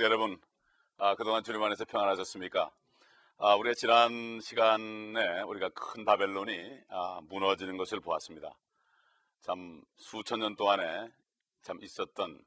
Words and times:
성도 0.00 0.04
여러분, 0.04 0.40
아, 0.96 1.14
그동안 1.14 1.44
주님 1.44 1.62
안에서 1.62 1.84
평안하셨습니까? 1.84 2.70
아, 3.36 3.54
우리가 3.56 3.74
지난 3.74 4.40
시간에 4.40 5.42
우리가 5.42 5.68
큰 5.74 6.06
바벨론이 6.06 6.80
아, 6.88 7.20
무너지는 7.28 7.76
것을 7.76 8.00
보았습니다. 8.00 8.50
참 9.42 9.82
수천 9.96 10.40
년 10.40 10.56
동안에 10.56 11.10
참 11.60 11.78
있었던 11.82 12.42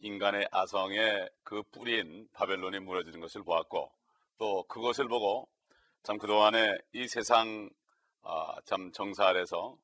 인간의 0.00 0.48
아성의 0.52 1.30
그 1.44 1.62
뿌리인 1.72 2.28
바벨론이 2.34 2.80
무너지는 2.80 3.20
것을 3.20 3.42
보았고 3.42 3.90
또 4.36 4.64
그것을 4.64 5.08
보고 5.08 5.48
참 6.02 6.18
그동안에 6.18 6.76
이 6.92 7.08
세상 7.08 7.70
아, 8.22 8.54
참 8.66 8.92
정사 8.92 9.28
아래서 9.28 9.78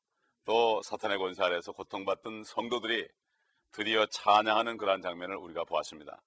또 0.44 0.82
사탄의 0.82 1.16
권세 1.16 1.42
아래서 1.42 1.72
고통받던 1.72 2.44
성도들이 2.44 3.08
드디어 3.72 4.04
찬양하는 4.04 4.76
그러한 4.76 5.00
장면을 5.00 5.36
우리가 5.36 5.64
보았습니다. 5.64 6.20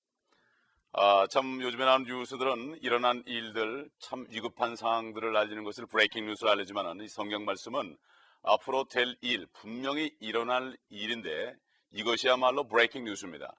아, 0.94 1.27
참 1.30 1.62
요즘에 1.62 1.86
나오는 1.86 2.05
뉴스들은 2.08 2.80
일어난 2.82 3.22
일들, 3.26 3.90
참 4.00 4.26
위급한 4.30 4.76
상황들을 4.76 5.36
알리는 5.36 5.64
것을 5.64 5.86
breaking 5.86 6.26
news를 6.26 6.52
알리지만 6.52 7.00
이 7.02 7.08
성경 7.08 7.45
말씀은 7.45 7.98
앞으로 8.41 8.86
될 8.86 9.16
일, 9.22 9.48
분명히 9.54 10.16
일어날 10.20 10.76
일인데 10.89 11.56
이것이야말로 11.92 12.67
breaking 12.67 13.03
news입니다. 13.03 13.53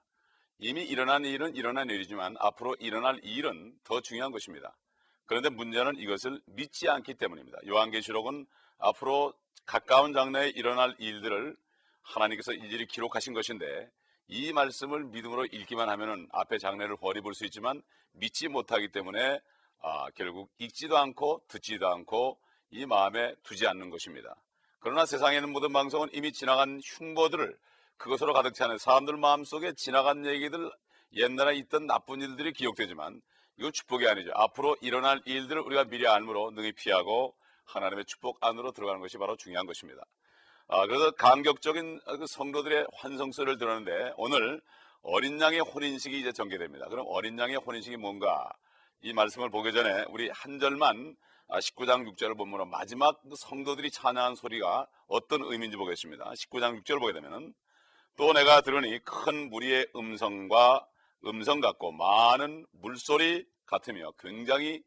이미 0.57 0.83
일어난 0.83 1.23
일은 1.23 1.55
일어난 1.55 1.89
일이지만 1.89 2.35
앞으로 2.39 2.75
일어날 2.79 3.19
일은 3.23 3.73
더 3.83 4.01
중요한 4.01 4.31
것입니다. 4.31 4.75
그런데 5.25 5.49
문제는 5.49 5.97
이것을 5.97 6.41
믿지 6.47 6.89
않기 6.89 7.13
때문입니다. 7.13 7.59
요한계시록은 7.67 8.47
앞으로 8.79 9.33
가까운 9.65 10.13
장래에 10.13 10.49
일어날 10.49 10.95
일들을 10.97 11.55
하나님께서 12.01 12.51
일일이 12.53 12.87
기록하신 12.87 13.33
것인데 13.33 13.89
이 14.29 14.53
말씀을 14.53 15.05
믿음으로 15.05 15.45
읽기만 15.45 15.89
하면은 15.89 16.27
앞에 16.31 16.59
장례를 16.59 16.97
버리 16.97 17.19
볼 17.21 17.33
수 17.33 17.45
있지만 17.45 17.81
믿지 18.13 18.47
못하기 18.47 18.89
때문에 18.91 19.39
아, 19.81 20.09
결국 20.11 20.51
읽지도 20.59 20.97
않고 20.97 21.43
듣지도 21.47 21.87
않고 21.87 22.39
이 22.71 22.85
마음에 22.85 23.33
두지 23.43 23.65
않는 23.67 23.89
것입니다. 23.89 24.35
그러나 24.79 25.05
세상에 25.05 25.37
있는 25.37 25.51
모든 25.51 25.73
방송은 25.73 26.09
이미 26.13 26.31
지나간 26.31 26.79
흉보들을 26.83 27.57
그것으로 27.97 28.33
가득 28.33 28.53
차는 28.53 28.77
사람들 28.77 29.17
마음속에 29.17 29.73
지나간 29.73 30.25
얘기들 30.25 30.71
옛날에 31.13 31.55
있던 31.55 31.87
나쁜 31.87 32.21
일들이 32.21 32.53
기억되지만 32.53 33.21
이건 33.57 33.71
축복이 33.73 34.07
아니죠. 34.07 34.31
앞으로 34.35 34.77
일어날 34.81 35.21
일들을 35.25 35.61
우리가 35.61 35.85
미리 35.85 36.07
알므로 36.07 36.51
능히 36.51 36.71
피하고 36.71 37.35
하나님의 37.65 38.05
축복 38.05 38.37
안으로 38.41 38.71
들어가는 38.71 39.01
것이 39.01 39.17
바로 39.17 39.35
중요한 39.35 39.65
것입니다. 39.65 40.03
아, 40.71 40.85
그래서 40.85 41.09
감격적인 41.11 41.99
그 42.05 42.27
성도들의 42.27 42.85
환성소리를 42.93 43.57
들었는데 43.57 44.13
오늘 44.17 44.61
어린 45.01 45.41
양의 45.41 45.61
혼인식이 45.61 46.19
이제 46.19 46.31
전개됩니다. 46.31 46.87
그럼 46.89 47.07
어린 47.09 47.39
양의 47.39 47.55
혼인식이 47.55 47.97
뭔가? 47.97 48.47
이 49.01 49.11
말씀을 49.13 49.49
보기 49.49 49.73
전에 49.73 50.05
우리 50.09 50.29
한 50.29 50.59
절만 50.59 51.15
19장 51.49 51.89
아, 51.89 52.11
6절을 52.11 52.37
보면 52.37 52.69
마지막 52.69 53.19
그 53.23 53.35
성도들이 53.35 53.89
찬양한 53.89 54.35
소리가 54.35 54.85
어떤 55.07 55.41
의미인지 55.41 55.75
보겠습니다. 55.75 56.25
19장 56.25 56.83
6절을 56.83 56.99
보게 56.99 57.13
되면은 57.13 57.51
또 58.15 58.33
내가 58.33 58.61
들으니 58.61 58.99
큰 58.99 59.49
무리의 59.49 59.87
음성과 59.95 60.85
음성 61.25 61.61
같고 61.61 61.93
많은 61.93 62.67
물소리 62.73 63.47
같으며 63.65 64.11
굉장히 64.19 64.83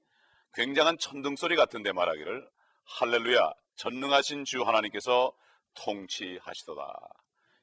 굉장한 0.54 0.98
천둥 0.98 1.34
소리 1.34 1.56
같은데 1.56 1.92
말하기를 1.92 2.48
할렐루야 2.84 3.52
전능하신 3.74 4.44
주 4.44 4.62
하나님께서 4.62 5.32
통치하시도다. 5.74 6.98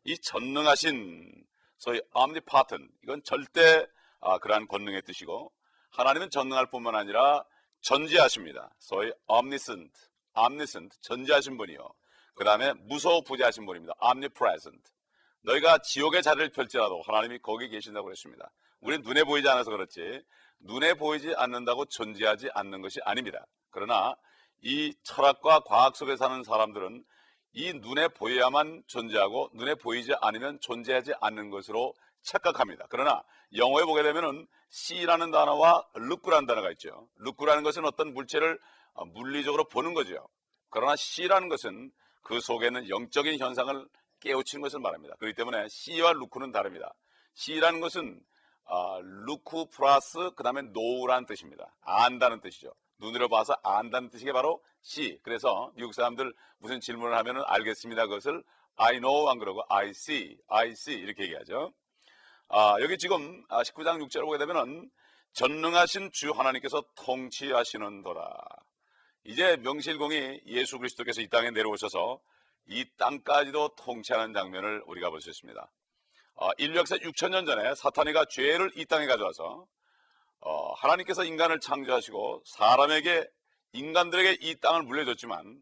이 0.06 0.18
전능하신 0.20 1.46
소위 1.78 2.02
omnipotent 2.14 2.92
이건 3.04 3.24
절대 3.24 3.88
아, 4.22 4.38
그러한 4.38 4.68
권능의 4.68 5.02
뜻이고 5.04 5.52
하나님은 5.92 6.30
전능할 6.30 6.70
뿐만 6.70 6.96
아니라 6.96 7.46
전지하십니다. 7.82 8.74
소위 8.80 9.12
omniscient, 9.28 9.94
omniscient 10.36 10.98
전지하신 11.02 11.58
분이요. 11.58 11.90
그 12.36 12.44
다음에 12.44 12.74
무소 12.74 13.22
부재하신 13.24 13.66
분입니다. 13.66 13.94
omnipresent. 14.02 14.82
너희가 15.42 15.80
지옥의 15.80 16.22
자리를 16.22 16.50
펼지라도 16.52 17.02
하나님이 17.06 17.40
거기 17.40 17.70
계신다고 17.70 18.06
그랬습니다. 18.06 18.52
우리 18.82 18.98
눈에 19.00 19.24
보이지 19.24 19.48
않아서 19.48 19.72
그렇지 19.72 20.22
눈에 20.60 20.94
보이지 20.94 21.34
않는다고 21.36 21.86
존재하지 21.86 22.50
않는 22.54 22.82
것이 22.82 23.00
아닙니다. 23.04 23.46
그러나 23.70 24.16
이 24.62 24.94
철학과 25.04 25.62
과학 25.62 25.96
속에 25.96 26.18
사는 26.18 26.44
사람들은 26.44 27.04
이 27.54 27.74
눈에 27.74 28.08
보여야만 28.10 28.84
존재하고 28.88 29.50
눈에 29.54 29.76
보이지 29.76 30.14
않으면 30.22 30.60
존재하지 30.60 31.14
않는 31.22 31.50
것으로 31.50 31.94
착각합니다. 32.22 32.86
그러나 32.90 33.24
영어에 33.56 33.84
보게 33.86 34.04
되면은 34.04 34.48
C라는 34.70 35.32
단어와 35.32 35.88
look라는 35.96 36.46
단어가 36.46 36.70
있죠. 36.72 37.08
look라는 37.22 37.64
것은 37.64 37.86
어떤 37.86 38.14
물체를 38.14 38.60
어, 38.94 39.06
물리적으로 39.06 39.66
보는 39.66 39.94
거죠. 39.94 40.28
그러나 40.70 40.96
C라는 40.96 41.50
것은 41.50 41.92
그 42.22 42.40
속에는 42.40 42.90
영적인 42.90 43.40
현상을 43.40 43.88
깨우치는 44.20 44.62
것을 44.62 44.80
말합니다. 44.80 45.16
그렇기 45.16 45.36
때문에 45.36 45.68
C와 45.70 46.12
look는 46.12 46.52
다릅니다. 46.52 46.94
C라는 47.34 47.80
것은 47.80 48.20
어, 48.66 49.00
look 49.00 49.70
플러스 49.72 50.32
그 50.36 50.44
다음에 50.44 50.62
know라는 50.74 51.26
뜻입니다. 51.26 51.74
안다는 51.82 52.42
뜻이죠. 52.42 52.72
눈으로 53.00 53.30
봐서 53.30 53.58
안다는 53.64 54.10
뜻이 54.10 54.26
바로 54.32 54.62
C. 54.82 55.20
그래서 55.24 55.72
미국 55.76 55.94
사람들 55.94 56.34
무슨 56.60 56.80
질문을 56.80 57.16
하면은 57.18 57.42
알겠습니다. 57.46 58.08
그것을 58.08 58.44
I 58.76 59.00
know 59.00 59.30
안 59.30 59.40
그러고 59.40 59.64
I 59.70 59.90
see, 59.90 60.38
I 60.48 60.70
see 60.70 60.98
이렇게 61.00 61.24
얘기하죠. 61.24 61.74
아, 62.50 62.76
여기 62.82 62.98
지금 62.98 63.46
19장 63.48 63.88
아, 63.88 63.98
6절 63.98 64.22
보게 64.26 64.38
되면은 64.38 64.90
전능하신 65.34 66.12
주 66.12 66.32
하나님께서 66.32 66.84
통치하시는도라. 66.96 68.34
이제 69.26 69.58
명실공히 69.58 70.42
예수 70.48 70.78
그리스도께서 70.80 71.22
이 71.22 71.28
땅에 71.28 71.52
내려오셔서 71.52 72.20
이 72.68 72.86
땅까지도 72.98 73.76
통치하는 73.76 74.34
장면을 74.34 74.84
우리가 74.88 75.10
볼 75.10 75.22
수 75.22 75.30
있습니다. 75.30 75.70
어, 76.36 76.50
인류 76.58 76.80
역사 76.80 76.96
6천 76.96 77.30
년 77.32 77.46
전에 77.46 77.76
사탄이가 77.76 78.26
죄를 78.26 78.72
이 78.76 78.86
땅에 78.86 79.06
가져와서 79.08 79.68
어, 80.42 80.74
하나님께서 80.74 81.24
인간을 81.24 81.60
창조하시고 81.60 82.44
사람에게 82.46 83.28
인간들에게 83.74 84.38
이 84.42 84.60
땅을 84.60 84.84
물려줬지만 84.84 85.62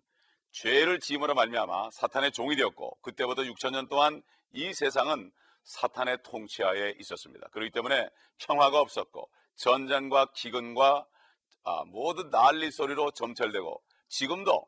죄를 0.52 1.00
지음으로 1.00 1.34
말미암아 1.34 1.92
사탄의 1.92 2.32
종이 2.32 2.56
되었고 2.56 2.98
그때부터 3.02 3.44
6천 3.44 3.72
년 3.72 3.88
동안 3.88 4.22
이 4.54 4.74
세상은 4.74 5.32
사탄의 5.64 6.20
통치하에 6.24 6.96
있었습니다. 7.00 7.48
그렇기 7.50 7.72
때문에 7.72 8.10
평화가 8.40 8.80
없었고 8.80 9.30
전쟁과 9.58 10.28
기근과 10.34 11.06
아, 11.64 11.84
모든 11.86 12.30
난리 12.30 12.72
소리로 12.72 13.12
점철되고 13.12 13.82
지금도 14.08 14.66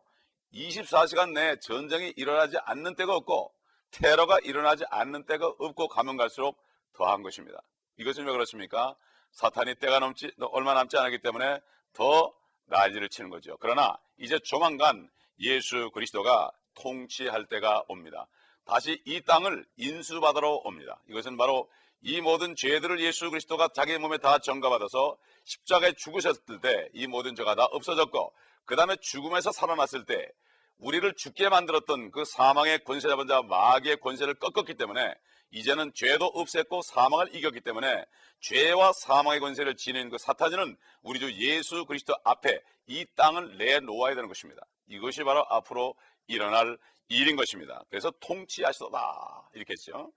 24시간 0.54 1.32
내에 1.32 1.58
전쟁이 1.60 2.14
일어나지 2.18 2.58
않는 2.66 2.96
때가 2.96 3.16
없고 3.16 3.54
테러가 3.92 4.40
일어나지 4.40 4.84
않는 4.90 5.26
때가 5.26 5.48
없고 5.48 5.88
가면 5.88 6.18
갈수록 6.18 6.62
더한 6.94 7.22
것입니다. 7.22 7.62
이것은 7.98 8.26
왜 8.26 8.32
그렇습니까? 8.34 8.96
사탄이 9.32 9.76
때가 9.76 10.00
넘지 10.00 10.32
얼마 10.52 10.74
남지 10.74 10.98
않았기 10.98 11.20
때문에 11.20 11.60
더 11.94 12.34
난리를 12.66 13.08
치는 13.10 13.30
거죠. 13.30 13.58
그러나 13.60 13.98
이제 14.18 14.38
조만간 14.40 15.10
예수 15.40 15.90
그리스도가 15.92 16.52
통치할 16.76 17.46
때가 17.48 17.84
옵니다. 17.88 18.28
다시 18.66 19.02
이 19.06 19.22
땅을 19.22 19.66
인수받으러 19.78 20.62
옵니다. 20.64 21.00
이것은 21.10 21.38
바로 21.38 21.70
이 22.02 22.22
모든 22.22 22.56
죄들을 22.56 23.00
예수 23.02 23.30
그리스도가 23.30 23.70
자기 23.74 23.98
몸에 23.98 24.18
다 24.20 24.40
전가받아서 24.40 25.18
십자가에 25.44 25.94
죽으셨을 25.94 26.62
때 26.62 26.90
이 26.94 27.08
모든 27.08 27.36
죄가 27.36 27.56
다 27.56 27.66
없어졌고 27.66 28.34
그 28.66 28.76
다음에 28.76 28.96
죽음에서 29.02 29.52
살아났을 29.52 30.06
때 30.06 30.32
우리를 30.78 31.12
죽게 31.16 31.50
만들었던 31.50 32.12
그 32.12 32.24
사망의 32.24 32.84
권세 32.84 33.10
잡은 33.10 33.28
자 33.28 33.42
마귀의 33.42 34.00
권세를 34.00 34.36
꺾었기 34.36 34.76
때문에 34.76 35.14
이제는 35.52 35.94
죄도 35.94 36.32
없앴고 36.32 36.84
사망을 36.84 37.36
이겼기 37.36 37.62
때문에 37.62 38.06
죄와 38.42 38.94
사망의 38.94 39.40
권세를 39.40 39.76
지닌 39.76 40.10
그 40.10 40.18
사탄이는 40.18 40.78
우리 41.02 41.20
주 41.20 41.32
예수 41.34 41.86
그리스도 41.86 42.16
앞에 42.24 42.62
이 42.88 43.06
땅을 43.16 43.58
내놓아야 43.58 44.16
되는 44.16 44.28
것입니다. 44.28 44.62
이것이 44.88 45.24
바로 45.24 45.46
앞으로 45.50 45.96
일어날 46.28 46.78
일인 47.10 47.36
것입니다. 47.36 47.84
그래서 47.90 48.12
통치하시도다 48.20 49.50
이렇게 49.54 49.74
했죠. 49.74 50.12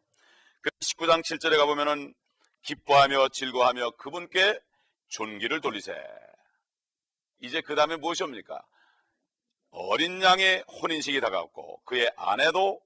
그 0.61 0.71
19장 0.71 1.23
7절에 1.23 1.57
가보면은 1.57 2.15
기뻐하며 2.63 3.29
즐거하며 3.31 3.93
그분께 3.93 4.61
존귀를 5.09 5.61
돌리세. 5.61 5.95
이제 7.41 7.61
그 7.61 7.75
다음에 7.75 7.97
무엇이 7.97 8.23
옵니까? 8.23 8.63
어린 9.71 10.23
양의 10.23 10.65
혼인식이 10.69 11.21
다가왔고 11.21 11.83
그의 11.85 12.13
아내도 12.17 12.81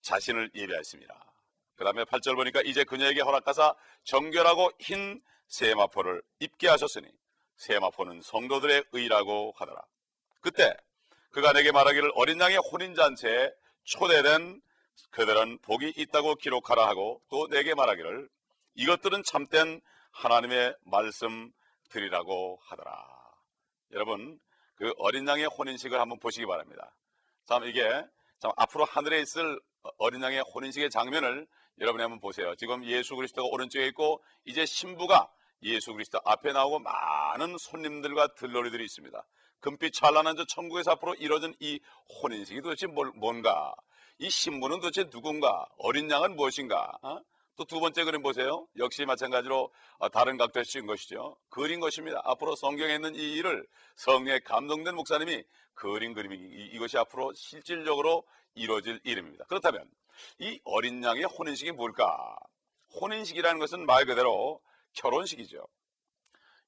자신을 0.00 0.50
예배하였습니다. 0.54 1.31
그 1.76 1.84
다음에 1.84 2.04
8절 2.04 2.36
보니까 2.36 2.62
이제 2.62 2.84
그녀에게 2.84 3.20
허락하사 3.20 3.74
정결하고 4.04 4.70
흰 4.78 5.20
세마포를 5.48 6.22
입게 6.40 6.68
하셨으니 6.68 7.08
세마포는 7.56 8.22
성도들의 8.22 8.84
의라고 8.92 9.52
하더라. 9.56 9.82
그때 10.40 10.74
그가 11.30 11.52
내게 11.52 11.72
말하기를 11.72 12.12
어린 12.14 12.40
양의 12.40 12.58
혼인잔치에 12.58 13.52
초대된 13.84 14.60
그들은 15.10 15.58
복이 15.58 15.94
있다고 15.96 16.34
기록하라 16.36 16.86
하고 16.86 17.22
또 17.30 17.48
내게 17.48 17.74
말하기를 17.74 18.28
이것들은 18.74 19.22
참된 19.24 19.80
하나님의 20.12 20.74
말씀 20.84 21.52
드리라고 21.90 22.58
하더라. 22.62 23.06
여러분 23.92 24.38
그 24.76 24.92
어린 24.98 25.26
양의 25.28 25.46
혼인식을 25.46 26.00
한번 26.00 26.18
보시기 26.18 26.46
바랍니다. 26.46 26.94
참 27.46 27.64
이게 27.64 27.82
참 28.38 28.50
앞으로 28.56 28.84
하늘에 28.84 29.20
있을 29.20 29.60
어린 29.98 30.22
양의 30.22 30.42
혼인식의 30.54 30.90
장면을 30.90 31.46
여러분이 31.80 32.02
한번 32.02 32.20
보세요. 32.20 32.54
지금 32.56 32.84
예수 32.84 33.16
그리스도가 33.16 33.48
오른쪽에 33.48 33.86
있고 33.88 34.22
이제 34.44 34.66
신부가 34.66 35.30
예수 35.62 35.92
그리스도 35.92 36.20
앞에 36.24 36.52
나오고 36.52 36.80
많은 36.80 37.56
손님들과 37.58 38.34
들러리들이 38.34 38.84
있습니다. 38.84 39.24
금빛 39.60 39.92
찬란한 39.92 40.36
저 40.36 40.44
천국에서 40.44 40.92
앞으로 40.92 41.14
이뤄진 41.14 41.54
이 41.60 41.78
혼인식이 42.22 42.62
도대체 42.62 42.86
뭘, 42.88 43.12
뭔가? 43.14 43.74
이 44.18 44.28
신부는 44.28 44.80
도대체 44.80 45.08
누군가? 45.08 45.66
어린 45.78 46.10
양은 46.10 46.36
무엇인가? 46.36 46.98
어? 47.02 47.20
또 47.56 47.64
두 47.64 47.80
번째 47.80 48.04
그림 48.04 48.22
보세요. 48.22 48.66
역시 48.78 49.04
마찬가지로 49.04 49.72
어, 49.98 50.08
다른 50.08 50.36
각도에서 50.36 50.70
찍은 50.70 50.86
것이죠. 50.86 51.36
그린 51.50 51.80
것입니다. 51.80 52.20
앞으로 52.24 52.56
성경에 52.56 52.94
있는 52.94 53.14
이 53.14 53.34
일을 53.34 53.66
성령에 53.96 54.40
감동된 54.40 54.94
목사님이 54.94 55.44
그린 55.74 56.14
그림이 56.14 56.36
이것이 56.72 56.98
앞으로 56.98 57.32
실질적으로 57.34 58.24
이루어질 58.54 59.00
일입니다. 59.04 59.44
그렇다면 59.48 59.88
이 60.38 60.60
어린 60.64 61.02
양의 61.02 61.24
혼인식이 61.24 61.72
뭘까? 61.72 62.36
혼인식이라는 63.00 63.58
것은 63.58 63.86
말 63.86 64.04
그대로 64.04 64.60
결혼식이죠. 64.94 65.66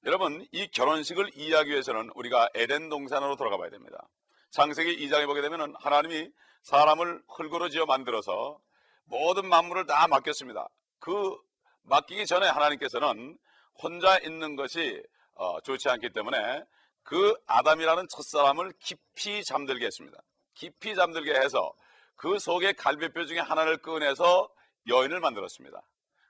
여러분, 0.05 0.47
이 0.51 0.67
결혼식을 0.67 1.31
이해하기 1.35 1.71
위해서는 1.71 2.11
우리가 2.15 2.49
에덴 2.53 2.89
동산으로 2.89 3.35
돌아가 3.35 3.57
봐야 3.57 3.69
됩니다. 3.69 4.07
창세기 4.51 4.97
2장에 5.07 5.25
보게 5.25 5.41
되면 5.41 5.73
하나님이 5.79 6.29
사람을 6.61 7.23
흙으로 7.27 7.69
지어 7.69 7.85
만들어서 7.85 8.59
모든 9.05 9.47
만물을 9.47 9.85
다 9.85 10.07
맡겼습니다. 10.07 10.67
그 10.99 11.37
맡기기 11.83 12.25
전에 12.25 12.47
하나님께서는 12.47 13.37
혼자 13.81 14.17
있는 14.19 14.55
것이 14.55 15.01
어, 15.35 15.59
좋지 15.61 15.89
않기 15.89 16.11
때문에 16.11 16.63
그 17.03 17.35
아담이라는 17.45 18.07
첫사람을 18.09 18.73
깊이 18.79 19.43
잠들게 19.43 19.85
했습니다. 19.85 20.17
깊이 20.55 20.95
잠들게 20.95 21.33
해서 21.33 21.73
그 22.15 22.39
속에 22.39 22.73
갈비뼈 22.73 23.25
중에 23.25 23.39
하나를 23.39 23.77
꺼내서 23.77 24.49
여인을 24.87 25.19
만들었습니다. 25.19 25.81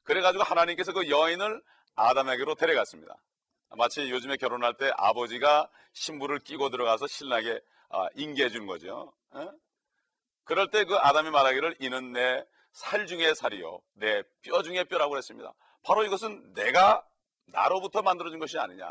그래가지고 0.04 0.44
하나님께서 0.44 0.92
그 0.94 1.10
여인을 1.10 1.62
아담에게로 1.96 2.56
데려갔습니다. 2.56 3.16
마치 3.78 4.10
요즘에 4.10 4.38
결혼할 4.38 4.76
때 4.76 4.92
아버지가 4.98 5.70
신부를 5.94 6.40
끼고 6.40 6.70
들어가서 6.70 7.08
신나게 7.08 7.60
아, 7.90 8.08
인계해 8.16 8.50
주는 8.50 8.66
거죠. 8.68 9.14
에? 9.36 9.48
그럴 10.44 10.70
때 10.70 10.84
그 10.84 10.96
아담이 10.96 11.30
말하기를 11.30 11.78
이는 11.80 12.12
내 12.12 12.46
살 12.76 13.08
중에 13.08 13.34
살이요 13.34 13.80
내 13.94 14.22
뼈 14.44 14.62
중에 14.62 14.84
뼈라고 14.84 15.12
그랬습니다. 15.12 15.54
바로 15.84 16.04
이것은 16.04 16.54
내가 16.54 17.04
나로부터 17.48 18.02
만들어진 18.02 18.38
것이 18.38 18.58
아니냐. 18.60 18.86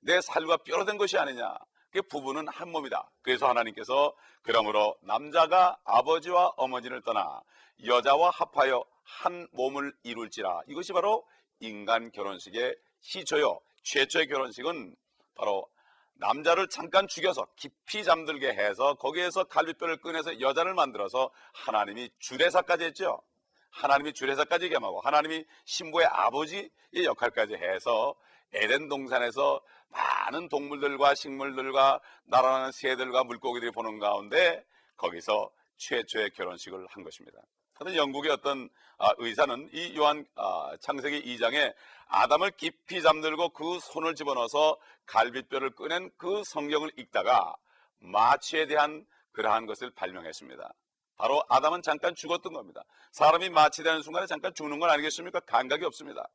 내 0.00 0.20
살과 0.20 0.56
뼈로 0.58 0.84
된 0.84 0.98
것이 0.98 1.16
아니냐. 1.16 1.56
그 1.92 2.02
부부는 2.02 2.48
한 2.48 2.70
몸이다. 2.70 3.08
그래서 3.22 3.48
하나님께서 3.48 4.12
그러므로 4.42 4.96
남자가 5.02 5.78
아버지와 5.84 6.54
어머니를 6.56 7.02
떠나 7.02 7.40
여자와 7.84 8.30
합하여 8.30 8.84
한 9.04 9.46
몸을 9.52 9.94
이룰지라. 10.02 10.62
이것이 10.66 10.92
바로 10.92 11.24
인간 11.60 12.10
결혼식의 12.10 12.74
시초요. 13.02 13.60
최초의 13.84 14.26
결혼식은 14.26 14.96
바로 15.36 15.68
남자를 16.14 16.68
잠깐 16.68 17.08
죽여서 17.08 17.46
깊이 17.56 18.04
잠들게 18.04 18.52
해서 18.52 18.94
거기에서 18.94 19.44
갈비뼈를 19.44 20.00
꺼내서 20.00 20.40
여자를 20.40 20.74
만들어서 20.74 21.30
하나님이 21.52 22.10
주례사까지 22.18 22.84
했죠. 22.84 23.22
하나님이 23.70 24.12
주례사까지 24.12 24.68
겸하고 24.68 25.00
하나님이 25.00 25.44
신부의 25.64 26.06
아버지의 26.06 26.70
역할까지 27.04 27.54
해서 27.54 28.14
에덴 28.52 28.88
동산에서 28.88 29.60
많은 29.88 30.48
동물들과 30.48 31.14
식물들과 31.14 32.00
날아가는 32.24 32.72
새들과 32.72 33.24
물고기들이 33.24 33.70
보는 33.72 33.98
가운데 33.98 34.64
거기서 34.96 35.50
최초의 35.78 36.30
결혼식을 36.30 36.86
한 36.88 37.02
것입니다. 37.02 37.40
하여튼 37.74 37.96
영국의 37.96 38.30
어떤 38.30 38.68
아, 38.98 39.10
의사는 39.18 39.68
이 39.72 39.96
요한 39.96 40.24
아, 40.36 40.76
창세기 40.80 41.22
2장에 41.36 41.74
아담을 42.08 42.50
깊이 42.52 43.02
잠들고 43.02 43.50
그 43.50 43.78
손을 43.80 44.14
집어넣어서 44.14 44.78
갈빗뼈를 45.06 45.74
꺼낸 45.74 46.10
그 46.16 46.42
성경을 46.44 46.92
읽다가 46.96 47.56
마취에 47.98 48.66
대한 48.66 49.04
그러한 49.32 49.66
것을 49.66 49.90
발명했습니다. 49.94 50.72
바로 51.16 51.42
아담은 51.48 51.82
잠깐 51.82 52.14
죽었던 52.14 52.52
겁니다. 52.52 52.84
사람이 53.12 53.50
마취되는 53.50 54.02
순간에 54.02 54.26
잠깐 54.26 54.54
죽는 54.54 54.78
건 54.78 54.90
아니겠습니까? 54.90 55.40
감각이 55.40 55.84
없습니다. 55.84 56.28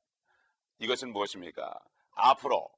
이것은 0.80 1.12
무엇입니까? 1.12 1.74
앞으로 2.16 2.70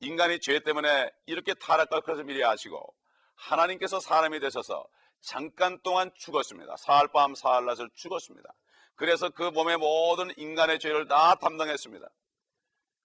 인간이 0.00 0.40
죄 0.40 0.60
때문에 0.60 1.10
이렇게 1.26 1.54
타락할 1.54 2.02
것을 2.02 2.24
미리 2.24 2.44
아시고 2.44 2.94
하나님께서 3.36 4.00
사람이 4.00 4.40
되셔서 4.40 4.86
잠깐 5.24 5.80
동안 5.82 6.10
죽었습니다. 6.16 6.76
사흘 6.78 7.08
밤 7.08 7.34
사흘 7.34 7.64
낮을 7.66 7.90
죽었습니다. 7.94 8.48
그래서 8.96 9.28
그 9.30 9.42
몸의 9.42 9.78
모든 9.78 10.30
인간의 10.36 10.78
죄를 10.78 11.08
다 11.08 11.34
담당했습니다. 11.36 12.06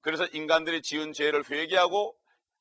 그래서 0.02 0.26
인간들이 0.28 0.82
지은 0.82 1.14
죄를 1.14 1.50
회개하고 1.50 2.16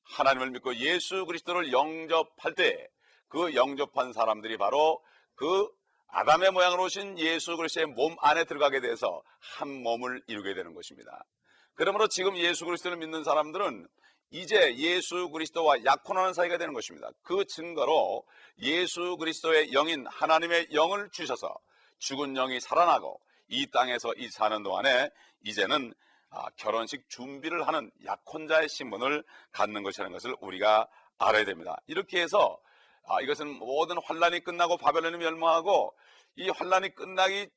하나님을 0.05 0.51
믿고 0.51 0.75
예수 0.77 1.27
그리스도를 1.27 1.73
영접할 1.73 2.55
때 2.55 2.89
그 3.29 3.55
영접한 3.55 4.13
사람들이 4.13 4.57
바로 4.57 5.03
그 5.35 5.69
아담의 6.09 6.51
모양으로 6.51 6.85
오신 6.85 7.19
예수 7.19 7.57
그리스도의 7.57 7.87
몸 7.87 8.17
안에 8.21 8.45
들어가게 8.45 8.81
돼서 8.81 9.23
한 9.57 9.83
몸을 9.83 10.23
이루게 10.27 10.55
되는 10.55 10.75
것입니다. 10.75 11.25
그러므로 11.75 12.09
지금 12.09 12.37
예수 12.37 12.65
그리스도를 12.65 12.97
믿는 12.97 13.23
사람들은 13.23 13.87
이제 14.31 14.77
예수 14.77 15.31
그리스도와 15.31 15.85
약혼하는 15.85 16.35
사이가 16.35 16.59
되는 16.59 16.75
것입니다. 16.75 17.11
그 17.23 17.45
증거로 17.47 18.27
예수 18.59 19.17
그리스도의 19.17 19.73
영인 19.73 20.07
하나님의 20.07 20.69
영을 20.73 21.09
주셔서 21.11 21.55
죽은 21.99 22.35
영이 22.35 22.61
살아나고 22.61 23.21
이 23.49 23.67
땅에서 23.71 24.13
이 24.17 24.29
사는 24.29 24.63
동안에 24.63 25.11
이제는 25.45 25.95
아, 26.31 26.51
결혼식 26.57 27.09
준비를 27.09 27.67
하는 27.67 27.91
약혼자의 28.05 28.69
신분을 28.69 29.25
갖는 29.51 29.83
것이라는 29.83 30.13
것을 30.13 30.37
우리가 30.41 30.87
알아야 31.17 31.47
됩니다. 31.47 31.77
이렇게 31.87 32.21
해서 32.21 32.61
아, 33.07 33.23
이것은 33.23 33.49
모든 33.59 33.97
환란이 34.03 34.41
끝나고 34.41 34.77
바벨론이 34.77 35.17
멸망하고 35.17 35.97
이 36.37 36.51
환란이 36.51 36.95
끝나기 36.95 37.49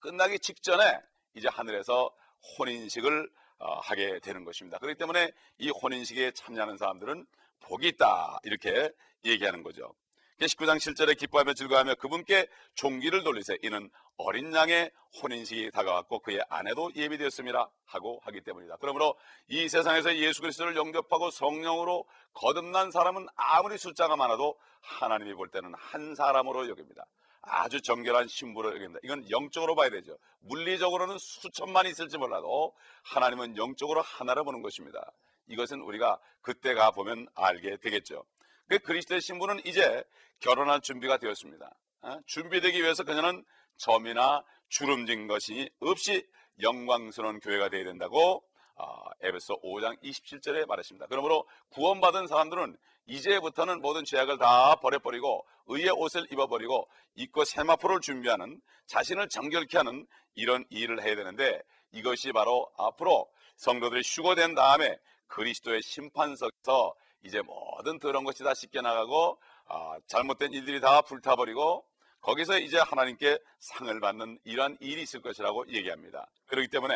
끝나기 0.00 0.38
직전에 0.38 1.00
이제 1.34 1.48
하늘에서 1.48 2.10
혼인식을 2.58 3.22
어, 3.22 3.43
하게 3.58 4.18
되는 4.20 4.44
것입니다. 4.44 4.78
그렇기 4.78 4.98
때문에 4.98 5.30
이 5.58 5.70
혼인식에 5.70 6.32
참여하는 6.32 6.76
사람들은 6.76 7.26
복이 7.60 7.88
있다 7.88 8.38
이렇게 8.42 8.90
얘기하는 9.24 9.62
거죠. 9.62 9.94
19장 10.40 10.76
7절에 10.76 11.16
기뻐하며 11.16 11.54
즐거워하며 11.54 11.94
그분께 11.94 12.48
종기를 12.74 13.22
돌리세 13.22 13.58
이는 13.62 13.88
어린 14.16 14.52
양의 14.54 14.90
혼인식이 15.22 15.70
다가왔고 15.70 16.20
그의 16.20 16.44
아내도 16.48 16.90
예비되었습니다 16.94 17.70
하고 17.86 18.20
하기 18.24 18.40
때문이다. 18.40 18.76
그러므로 18.80 19.16
이 19.48 19.68
세상에서 19.68 20.16
예수 20.16 20.40
그리스도를 20.40 20.76
영접하고 20.76 21.30
성령으로 21.30 22.04
거듭난 22.32 22.90
사람은 22.90 23.26
아무리 23.36 23.78
숫자가 23.78 24.16
많아도 24.16 24.58
하나님이 24.80 25.34
볼 25.34 25.48
때는 25.48 25.72
한 25.76 26.14
사람으로 26.14 26.68
여깁니다. 26.68 27.06
아주 27.46 27.80
정결한 27.80 28.28
신부로 28.28 28.74
여깁니다. 28.74 29.00
이건 29.02 29.28
영적으로 29.30 29.74
봐야 29.74 29.90
되죠. 29.90 30.16
물리적으로는 30.40 31.18
수천만 31.18 31.86
있을지 31.86 32.18
몰라도 32.18 32.74
하나님은 33.04 33.56
영적으로 33.56 34.02
하나를 34.02 34.44
보는 34.44 34.62
것입니다. 34.62 35.12
이것은 35.48 35.80
우리가 35.80 36.18
그때 36.40 36.74
가 36.74 36.90
보면 36.90 37.26
알게 37.34 37.76
되겠죠. 37.78 38.24
그 38.68 38.78
그리스도의 38.78 39.20
신부는 39.20 39.60
이제 39.66 40.02
결혼할 40.40 40.80
준비가 40.80 41.18
되었습니다. 41.18 41.70
어? 42.02 42.18
준비되기 42.26 42.82
위해서 42.82 43.04
그녀는 43.04 43.44
점이나 43.76 44.42
주름진 44.68 45.26
것이 45.26 45.70
없이 45.80 46.26
영광스러운 46.60 47.40
교회가 47.40 47.68
되어야 47.68 47.84
된다고 47.84 48.44
어, 48.76 49.04
에베소 49.20 49.60
5장 49.62 50.02
27절에 50.02 50.66
말했습니다. 50.66 51.06
그러므로 51.08 51.46
구원받은 51.70 52.26
사람들은 52.26 52.76
이제부터는 53.06 53.80
모든 53.80 54.04
죄악을 54.04 54.38
다 54.38 54.76
버려버리고 54.76 55.46
의의 55.66 55.90
옷을 55.90 56.26
입어버리고 56.30 56.88
입고 57.16 57.44
세마포를 57.44 58.00
준비하는 58.00 58.60
자신을 58.86 59.28
정결케 59.28 59.78
하는 59.78 60.06
이런 60.34 60.64
일을 60.70 61.02
해야 61.02 61.14
되는데 61.14 61.62
이것이 61.92 62.32
바로 62.32 62.70
앞으로 62.76 63.28
성도들이 63.56 64.02
휴거된 64.04 64.54
다음에 64.54 64.98
그리스도의 65.28 65.82
심판석에서 65.82 66.94
이제 67.22 67.40
모든 67.42 67.98
더러운 67.98 68.24
것이 68.24 68.42
다 68.42 68.52
씻겨나가고 68.54 69.38
아, 69.66 69.98
잘못된 70.06 70.52
일들이 70.52 70.80
다 70.80 71.00
불타버리고 71.02 71.84
거기서 72.20 72.58
이제 72.58 72.78
하나님께 72.78 73.38
상을 73.58 74.00
받는 74.00 74.38
이러한 74.44 74.76
일이 74.80 75.02
있을 75.02 75.20
것이라고 75.20 75.68
얘기합니다. 75.68 76.26
그렇기 76.46 76.68
때문에 76.68 76.94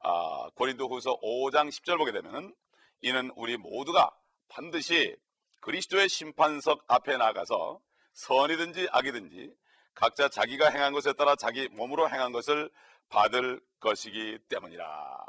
아, 0.00 0.48
고린도후서 0.54 1.20
5장 1.20 1.68
10절 1.68 1.98
보게 1.98 2.12
되면은 2.12 2.54
이는 3.02 3.30
우리 3.36 3.56
모두가 3.56 4.10
반드시 4.48 5.16
그리스도의 5.60 6.08
심판석 6.08 6.84
앞에 6.86 7.16
나가서 7.16 7.80
선이든지 8.12 8.88
악이든지 8.90 9.52
각자 9.94 10.28
자기가 10.28 10.70
행한 10.70 10.92
것에 10.92 11.12
따라 11.12 11.34
자기 11.36 11.68
몸으로 11.68 12.08
행한 12.08 12.32
것을 12.32 12.70
받을 13.08 13.60
것이기 13.80 14.38
때문이라. 14.48 15.26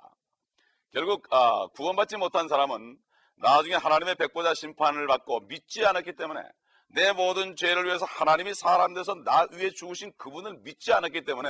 결국 0.92 1.28
아, 1.32 1.68
구원받지 1.76 2.18
못한 2.18 2.48
사람은 2.48 2.98
나중에 3.36 3.76
하나님의 3.76 4.16
백보자 4.16 4.54
심판을 4.54 5.08
받고 5.08 5.42
믿지 5.42 5.86
않았기 5.86 6.16
때문에 6.16 6.42
내 6.90 7.14
모든 7.14 7.56
죄를 7.56 7.86
위해서 7.86 8.06
하나님이 8.06 8.54
사람 8.54 8.94
돼서 8.94 9.16
나 9.24 9.48
위에 9.52 9.72
죽으신 9.72 10.12
그분을 10.18 10.60
믿지 10.64 10.92
않았기 10.92 11.24
때문에 11.24 11.50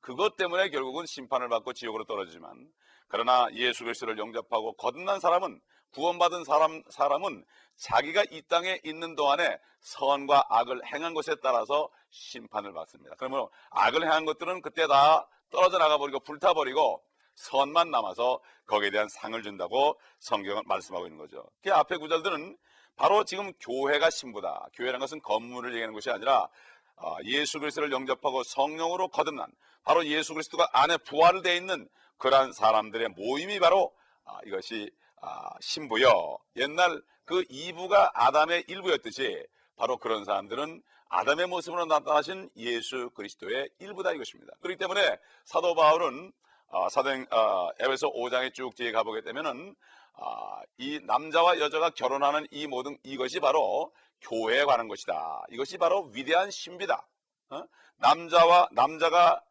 그것 0.00 0.36
때문에 0.36 0.68
결국은 0.68 1.06
심판을 1.06 1.48
받고 1.48 1.72
지옥으로 1.72 2.04
떨어지지만 2.04 2.68
그러나 3.08 3.48
예수 3.54 3.84
그리스도를 3.84 4.18
영접하고 4.18 4.74
거듭난 4.74 5.20
사람은 5.20 5.60
구원받은 5.94 6.44
사람 6.44 6.82
사람은 6.90 7.44
자기가 7.76 8.24
이 8.30 8.42
땅에 8.42 8.80
있는 8.84 9.14
동안에 9.14 9.58
선과 9.80 10.46
악을 10.48 10.84
행한 10.92 11.14
것에 11.14 11.36
따라서 11.42 11.88
심판을 12.10 12.72
받습니다. 12.72 13.16
그러면 13.18 13.48
악을 13.70 14.02
행한 14.02 14.24
것들은 14.24 14.62
그때 14.62 14.86
다 14.86 15.28
떨어져 15.50 15.78
나가 15.78 15.98
버리고 15.98 16.20
불타 16.20 16.54
버리고 16.54 17.02
선만 17.34 17.90
남아서 17.90 18.40
거기에 18.66 18.90
대한 18.90 19.08
상을 19.08 19.40
준다고 19.42 19.98
성경은 20.18 20.62
말씀하고 20.66 21.06
있는 21.06 21.18
거죠. 21.18 21.44
그 21.62 21.72
앞에 21.72 21.96
구절들은 21.96 22.56
바로 22.96 23.24
지금 23.24 23.52
교회가 23.54 24.10
신부다. 24.10 24.68
교회라는 24.74 25.00
것은 25.00 25.20
건물을 25.20 25.72
얘기하는 25.72 25.94
것이 25.94 26.10
아니라 26.10 26.48
아, 26.96 27.16
예수 27.24 27.58
그리스도를 27.58 27.90
영접하고 27.90 28.44
성령으로 28.44 29.08
거듭난 29.08 29.50
바로 29.82 30.06
예수 30.06 30.32
그리스도가 30.32 30.68
안에 30.72 30.96
부활을 30.98 31.42
돼 31.42 31.56
있는 31.56 31.88
그러한 32.18 32.52
사람들의 32.52 33.08
모임이 33.10 33.58
바로 33.58 33.92
아, 34.24 34.38
이것이 34.46 34.90
아, 35.26 35.48
신부여. 35.60 36.38
옛날 36.56 37.02
그 37.24 37.44
이부가 37.48 38.10
아담의 38.14 38.64
일부였듯이 38.68 39.42
바로 39.76 39.96
그런 39.96 40.24
사람들은 40.24 40.82
아담의 41.08 41.46
모습으로 41.46 41.86
나타나신 41.86 42.50
예수 42.56 43.10
그리스도의 43.14 43.70
일부다 43.78 44.12
이것입니다. 44.12 44.52
그렇기 44.60 44.78
때문에 44.78 45.18
사도 45.44 45.74
바울은 45.74 46.30
어, 46.68 46.88
사도행 46.90 47.26
어, 47.30 47.70
에베소 47.80 48.12
5장에 48.12 48.52
쭉 48.52 48.74
뒤에 48.74 48.92
가보게 48.92 49.22
되면은 49.22 49.74
어, 50.14 50.60
이 50.76 51.00
남자와 51.04 51.58
여자가 51.58 51.90
결혼하는 51.90 52.46
이 52.50 52.66
모든 52.66 52.98
이것이 53.02 53.40
바로 53.40 53.92
교회에 54.20 54.64
관한 54.64 54.88
것이다. 54.88 55.44
이것이 55.50 55.78
바로 55.78 56.10
위대한 56.12 56.50
신비다. 56.50 57.06
어? 57.50 57.64
남자와 57.96 58.68
남자가 58.72 59.42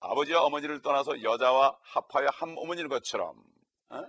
아버지와 0.00 0.42
어머니를 0.42 0.82
떠나서 0.82 1.22
여자와 1.22 1.76
합하여 1.82 2.28
한 2.32 2.54
어머니인 2.56 2.88
것처럼 2.88 3.34
어? 3.90 4.04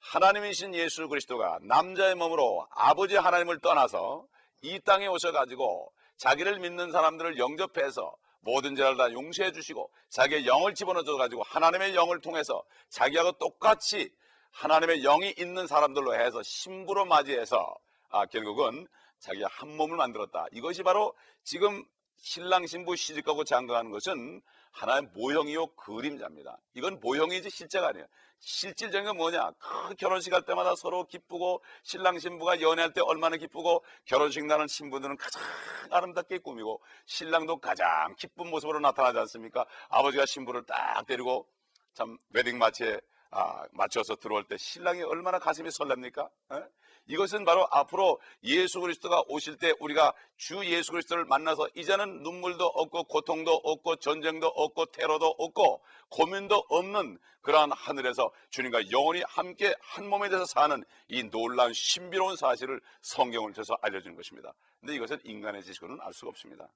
하나님이신 0.00 0.74
예수 0.74 1.08
그리스도가 1.08 1.58
남자의 1.62 2.14
몸으로 2.14 2.66
아버지 2.70 3.16
하나님을 3.16 3.60
떠나서 3.60 4.26
이 4.62 4.80
땅에 4.80 5.06
오셔가지고 5.06 5.92
자기를 6.16 6.58
믿는 6.58 6.90
사람들을 6.90 7.38
영접해서 7.38 8.14
모든 8.40 8.74
죄를 8.74 8.96
다 8.96 9.12
용서해 9.12 9.52
주시고 9.52 9.90
자기의 10.08 10.46
영을 10.46 10.74
집어넣어 10.74 11.16
가지고 11.16 11.42
하나님의 11.42 11.94
영을 11.94 12.20
통해서 12.20 12.62
자기하고 12.88 13.32
똑같이 13.32 14.10
하나님의 14.52 15.02
영이 15.02 15.34
있는 15.38 15.66
사람들로 15.66 16.14
해서 16.14 16.42
신부로 16.42 17.04
맞이해서 17.04 17.74
아, 18.08 18.26
결국은 18.26 18.86
자기가 19.20 19.48
한 19.50 19.76
몸을 19.76 19.96
만들었다. 19.96 20.46
이것이 20.52 20.82
바로 20.82 21.14
지금 21.44 21.84
신랑 22.16 22.66
신부 22.66 22.96
시집가고 22.96 23.44
장가하는 23.44 23.90
것은 23.90 24.40
하나의 24.72 25.02
모형이요 25.14 25.68
그림자입니다. 25.74 26.58
이건 26.74 27.00
모형이지 27.00 27.50
실제가 27.50 27.88
아니에요. 27.88 28.06
실질적인 28.40 29.06
건 29.06 29.16
뭐냐? 29.18 29.52
그 29.58 29.94
결혼식 29.96 30.32
할 30.32 30.42
때마다 30.42 30.74
서로 30.74 31.04
기쁘고 31.04 31.62
신랑 31.82 32.18
신부가 32.18 32.60
연애할 32.60 32.92
때 32.92 33.02
얼마나 33.02 33.36
기쁘고 33.36 33.84
결혼식 34.06 34.46
나는 34.46 34.66
신부들은 34.66 35.16
가장 35.18 35.42
아름답게 35.90 36.38
꾸미고 36.38 36.82
신랑도 37.04 37.58
가장 37.58 38.14
기쁜 38.16 38.48
모습으로 38.48 38.80
나타나지 38.80 39.18
않습니까? 39.18 39.66
아버지가 39.90 40.24
신부를 40.24 40.64
딱 40.64 41.04
데리고 41.06 41.46
참 41.92 42.16
웨딩 42.30 42.58
마치에 42.58 42.98
아, 43.30 43.64
맞춰서 43.72 44.16
들어올 44.16 44.44
때 44.44 44.56
신랑이 44.56 45.02
얼마나 45.02 45.38
가슴이 45.38 45.68
설렙니까? 45.68 46.28
에? 46.52 46.64
이것은 47.10 47.44
바로 47.44 47.66
앞으로 47.72 48.20
예수 48.44 48.80
그리스도가 48.80 49.24
오실 49.26 49.56
때 49.56 49.74
우리가 49.80 50.14
주 50.36 50.64
예수 50.64 50.92
그리스도를 50.92 51.24
만나서 51.24 51.68
이제는 51.74 52.22
눈물도 52.22 52.64
없고 52.64 53.04
고통도 53.04 53.52
없고 53.52 53.96
전쟁도 53.96 54.46
없고 54.46 54.86
테러도 54.86 55.26
없고 55.26 55.82
고민도 56.08 56.66
없는 56.68 57.18
그러한 57.42 57.72
하늘에서 57.72 58.30
주님과 58.50 58.90
영원히 58.92 59.22
함께 59.26 59.74
한 59.80 60.08
몸에 60.08 60.28
대해서 60.28 60.44
사는 60.44 60.84
이 61.08 61.24
놀라운 61.24 61.72
신비로운 61.72 62.36
사실을 62.36 62.80
성경을 63.00 63.54
통해서 63.54 63.76
알려주는 63.82 64.14
것입니다. 64.16 64.52
근데 64.78 64.94
이것은 64.94 65.18
인간의 65.24 65.64
지식으로는 65.64 66.00
알 66.02 66.12
수가 66.12 66.28
없습니다. 66.28 66.68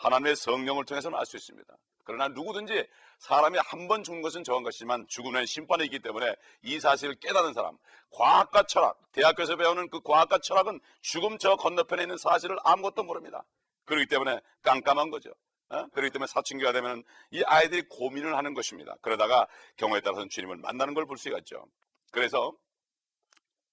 하나님의 0.00 0.36
성령을 0.36 0.84
통해서는 0.84 1.18
알 1.18 1.26
수 1.26 1.36
있습니다. 1.36 1.76
그러나 2.04 2.28
누구든지 2.28 2.86
사람이 3.18 3.58
한 3.64 3.86
번 3.86 4.02
죽는 4.02 4.22
것은 4.22 4.42
정한 4.44 4.62
것이지만 4.62 5.06
죽음은 5.08 5.46
심판이 5.46 5.84
있기 5.84 6.00
때문에 6.00 6.34
이 6.62 6.80
사실을 6.80 7.14
깨닫는 7.16 7.52
사람, 7.52 7.76
과학과 8.10 8.62
철학, 8.64 8.98
대학교에서 9.12 9.56
배우는 9.56 9.90
그 9.90 10.00
과학과 10.00 10.38
철학은 10.38 10.80
죽음 11.02 11.38
저 11.38 11.54
건너편에 11.56 12.02
있는 12.02 12.16
사실을 12.16 12.56
아무것도 12.64 13.04
모릅니다. 13.04 13.44
그렇기 13.84 14.06
때문에 14.06 14.40
깜깜한 14.62 15.10
거죠. 15.10 15.30
어? 15.68 15.86
그렇기 15.88 16.10
때문에 16.12 16.26
사춘기가 16.26 16.72
되면 16.72 17.04
이 17.30 17.42
아이들이 17.44 17.82
고민을 17.88 18.36
하는 18.36 18.54
것입니다. 18.54 18.96
그러다가 19.02 19.46
경우에 19.76 20.00
따라서는 20.00 20.28
주님을 20.30 20.56
만나는 20.56 20.94
걸 20.94 21.04
볼 21.06 21.16
수가 21.18 21.38
있죠. 21.38 21.64
그래서 22.10 22.52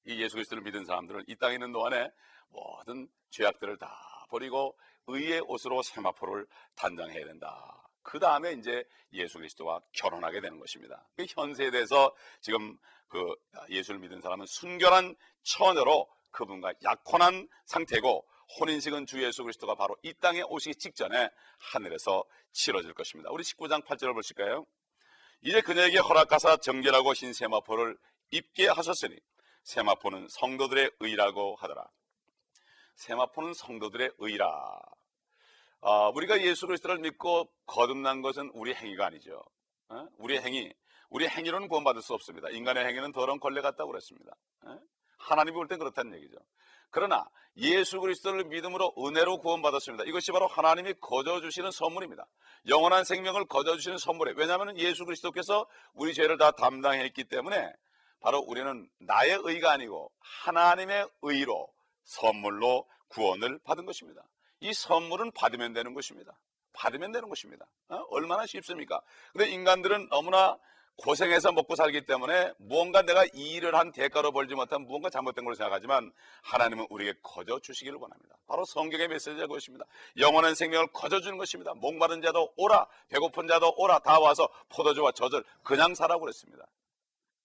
이 0.05 0.21
예수 0.21 0.35
그리스도를 0.35 0.61
믿은 0.63 0.85
사람들은 0.85 1.23
이 1.27 1.35
땅에 1.37 1.53
있는 1.55 1.71
동안에 1.71 2.09
모든 2.49 3.07
죄악들을 3.31 3.77
다 3.77 3.97
버리고 4.29 4.77
의의 5.07 5.41
옷으로 5.47 5.81
세마포를 5.81 6.45
단장해야 6.75 7.25
된다. 7.25 7.83
그 8.03 8.19
다음에 8.19 8.53
이제 8.53 8.83
예수 9.13 9.37
그리스도와 9.37 9.81
결혼하게 9.93 10.39
되는 10.41 10.59
것입니다. 10.59 11.07
그 11.15 11.25
현세에대해서 11.27 12.15
지금 12.41 12.77
그 13.07 13.35
예수를 13.69 13.99
믿은 13.99 14.21
사람은 14.21 14.45
순결한 14.45 15.15
처녀로 15.43 16.07
그분과 16.31 16.73
약혼한 16.83 17.47
상태고 17.65 18.25
혼인식은 18.59 19.05
주 19.05 19.23
예수 19.23 19.43
그리스도가 19.43 19.75
바로 19.75 19.97
이 20.03 20.13
땅에 20.13 20.41
오시기 20.41 20.75
직전에 20.75 21.29
하늘에서 21.59 22.23
치러질 22.51 22.93
것입니다. 22.93 23.29
우리 23.31 23.43
19장 23.43 23.83
8절을 23.85 24.13
보실까요? 24.13 24.65
이제 25.41 25.61
그녀에게 25.61 25.99
허락하사 25.99 26.57
정결하고 26.57 27.13
흰 27.13 27.33
세마포를 27.33 27.97
입게 28.31 28.67
하셨으니 28.67 29.17
세마포는 29.63 30.27
성도들의 30.29 30.91
의라고 30.99 31.55
하더라. 31.57 31.89
세마포는 32.95 33.53
성도들의 33.53 34.11
의라. 34.17 34.79
어, 35.81 36.09
우리가 36.09 36.41
예수 36.41 36.67
그리스도를 36.67 36.99
믿고 36.99 37.49
거듭난 37.65 38.21
것은 38.21 38.51
우리 38.53 38.73
행위가 38.73 39.05
아니죠. 39.07 39.41
어? 39.89 40.07
우리 40.17 40.39
행위, 40.39 40.73
우리 41.09 41.27
행위로는 41.27 41.67
구원받을 41.67 42.01
수 42.01 42.13
없습니다. 42.13 42.49
인간의 42.49 42.85
행위는 42.85 43.11
더러운 43.11 43.39
걸레 43.39 43.61
같다고 43.61 43.91
그랬습니다. 43.91 44.35
어? 44.63 44.79
하나님이 45.17 45.55
볼 45.55 45.67
땐 45.67 45.79
그렇다는 45.79 46.15
얘기죠. 46.17 46.37
그러나 46.89 47.25
예수 47.57 47.99
그리스도를 47.99 48.45
믿음으로 48.45 48.93
은혜로 48.97 49.39
구원받았습니다. 49.39 50.05
이것이 50.05 50.31
바로 50.31 50.47
하나님이 50.47 50.93
거저 51.01 51.41
주시는 51.41 51.71
선물입니다. 51.71 52.25
영원한 52.67 53.03
생명을 53.03 53.45
거저 53.45 53.75
주시는 53.75 53.97
선물에 53.97 54.33
왜냐하면 54.37 54.77
예수 54.77 55.05
그리스도께서 55.05 55.67
우리 55.93 56.13
죄를 56.13 56.37
다 56.37 56.51
담당했기 56.51 57.25
때문에 57.25 57.73
바로 58.19 58.39
우리는 58.39 58.89
나의 58.99 59.39
의가 59.43 59.71
아니고 59.71 60.11
하나님의 60.19 61.07
의로 61.23 61.67
선물로 62.03 62.87
구원을 63.09 63.59
받은 63.63 63.85
것입니다. 63.85 64.23
이 64.59 64.73
선물은 64.73 65.31
받으면 65.31 65.73
되는 65.73 65.93
것입니다. 65.93 66.37
받으면 66.73 67.11
되는 67.11 67.29
것입니다. 67.29 67.65
어? 67.89 67.95
얼마나 68.09 68.45
쉽습니까? 68.45 69.01
근데 69.33 69.49
인간들은 69.49 70.09
너무나 70.09 70.57
고생해서 70.97 71.51
먹고 71.51 71.75
살기 71.75 72.05
때문에 72.05 72.53
무언가 72.57 73.03
내가 73.03 73.23
이 73.25 73.53
일을 73.53 73.75
한 73.75 73.91
대가로 73.91 74.31
벌지 74.31 74.55
못한 74.55 74.81
무언가 74.81 75.11
잘못된 75.11 75.45
걸로 75.45 75.55
생각하지만 75.55 76.11
하나님은 76.41 76.87
우리에게 76.89 77.19
거저 77.21 77.59
주시기를 77.59 77.99
원합니다. 77.99 78.35
바로 78.47 78.65
성경의 78.65 79.07
메시지가 79.07 79.45
그것입니다. 79.45 79.85
영원한 80.17 80.55
생명을 80.55 80.87
거저 80.93 81.19
주는 81.21 81.37
것입니다. 81.37 81.73
목마른 81.75 82.21
자도 82.23 82.51
오라, 82.57 82.87
배고픈 83.09 83.47
자도 83.47 83.75
오라, 83.77 83.99
다 83.99 84.19
와서 84.19 84.49
포도주와 84.69 85.11
젖을 85.11 85.43
그냥 85.63 85.93
사라고 85.93 86.21
그랬습니다. 86.21 86.65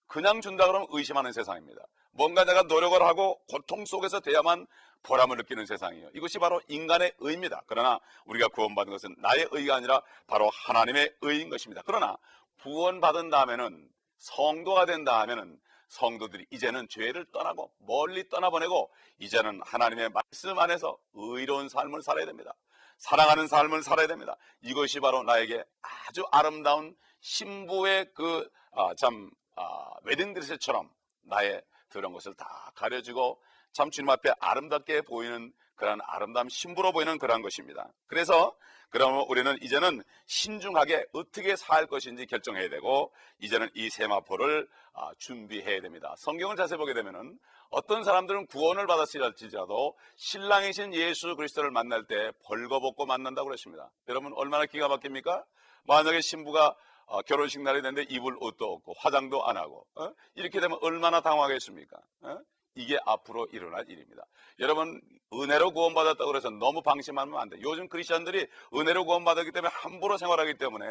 그냥 0.07 0.41
준다 0.41 0.67
그러면 0.67 0.87
의심하는 0.91 1.33
세상입니다. 1.33 1.83
뭔가 2.13 2.45
내가 2.45 2.63
노력을 2.63 3.01
하고 3.03 3.41
고통 3.49 3.85
속에서 3.85 4.21
돼야만 4.21 4.67
보람을 5.03 5.37
느끼는 5.39 5.67
세상이에요. 5.67 6.11
이것이 6.15 6.39
바로 6.39 6.61
인간의 6.69 7.13
의입니다. 7.19 7.63
그러나 7.67 8.01
우리가 8.25 8.49
구원받은 8.49 8.93
것은 8.93 9.17
나의 9.19 9.49
의가 9.51 9.77
아니라 9.77 10.03
바로 10.27 10.51
하나님의 10.51 11.15
의인 11.23 11.51
것입니다. 11.51 11.83
그러나 11.85 12.17
구원받은 12.63 13.31
다음에는 13.31 13.89
성도가 14.19 14.87
된 14.87 15.05
다음에는 15.05 15.59
성도들이 15.89 16.47
이제는 16.51 16.89
죄를 16.89 17.27
떠나고 17.33 17.71
멀리 17.79 18.29
떠나보내고 18.29 18.91
이제는 19.19 19.61
하나님의 19.65 20.11
말씀 20.11 20.59
안에서 20.59 20.97
의로운 21.13 21.69
삶을 21.69 22.03
살아야 22.03 22.25
됩니다. 22.25 22.55
사랑하는 22.97 23.49
삶을 23.49 23.83
살아야 23.83 24.07
됩니다. 24.07 24.37
이것이 24.63 25.01
바로 25.01 25.23
나에게 25.23 25.63
아주 25.83 26.25
아름다운 26.31 26.97
신부의 27.21 28.13
그참 28.15 29.31
아, 29.57 29.63
아, 29.63 29.91
웨딩드레스처럼 30.05 30.89
나의 31.23 31.63
그런 31.89 32.13
것을 32.13 32.35
다 32.35 32.73
가려주고 32.75 33.41
참 33.73 33.91
주님 33.91 34.11
앞에 34.11 34.33
아름답게 34.41 35.03
보이는 35.03 35.53
그러한 35.77 36.01
아름다운 36.07 36.49
신부로 36.49 36.93
보이는 36.93 37.19
그러한 37.19 37.43
것입니다. 37.43 37.89
그래서 38.07 38.55
그러면 38.91 39.25
우리는 39.29 39.57
이제는 39.63 40.03
신중하게 40.27 41.07
어떻게 41.13 41.57
살 41.57 41.87
것인지 41.87 42.27
결정해야 42.27 42.69
되고 42.69 43.11
이제는 43.41 43.71
이 43.75 43.89
세마포를 43.89 44.69
아, 44.93 45.11
준비해야 45.19 45.81
됩니다. 45.81 46.15
성경을 46.19 46.57
자세히 46.57 46.77
보게 46.77 46.93
되면은 46.93 47.39
어떤 47.71 48.05
사람들은 48.05 48.47
구원을 48.49 48.87
받았을지라도 48.87 49.97
신랑이신 50.17 50.93
예수 50.93 51.35
그리스도를 51.37 51.71
만날 51.71 52.05
때 52.07 52.31
벌거벗고 52.45 53.07
만난다고 53.07 53.49
그랬습니다. 53.49 53.91
여러분 54.09 54.33
얼마나 54.35 54.67
기가 54.67 54.89
막힙니까? 54.89 55.43
만약에 55.85 56.21
신부가 56.21 56.77
어, 57.07 57.23
결혼식 57.23 57.63
날이 57.63 57.81
됐는데 57.81 58.15
입을 58.15 58.37
옷도 58.41 58.67
없고 58.75 58.95
화장도 58.99 59.47
안 59.47 59.57
하고 59.57 59.87
어? 59.97 60.13
이렇게 60.35 60.61
되면 60.61 60.79
얼마나 60.83 61.23
당황하겠습니까? 61.23 61.97
어? 62.23 62.39
이게 62.75 62.99
앞으로 63.05 63.47
일어날 63.53 63.89
일입니다. 63.89 64.25
여러분 64.59 65.01
은혜로 65.33 65.73
구원받았다고 65.73 66.27
그래서 66.27 66.51
너무 66.51 66.83
방심하면 66.83 67.39
안 67.39 67.49
돼. 67.49 67.57
요즘 67.63 67.89
크리스천들이 67.89 68.47
은혜로 68.75 69.05
구원받았기 69.05 69.51
때문에 69.53 69.71
함부로 69.75 70.17
생활하기 70.19 70.59
때문에 70.59 70.85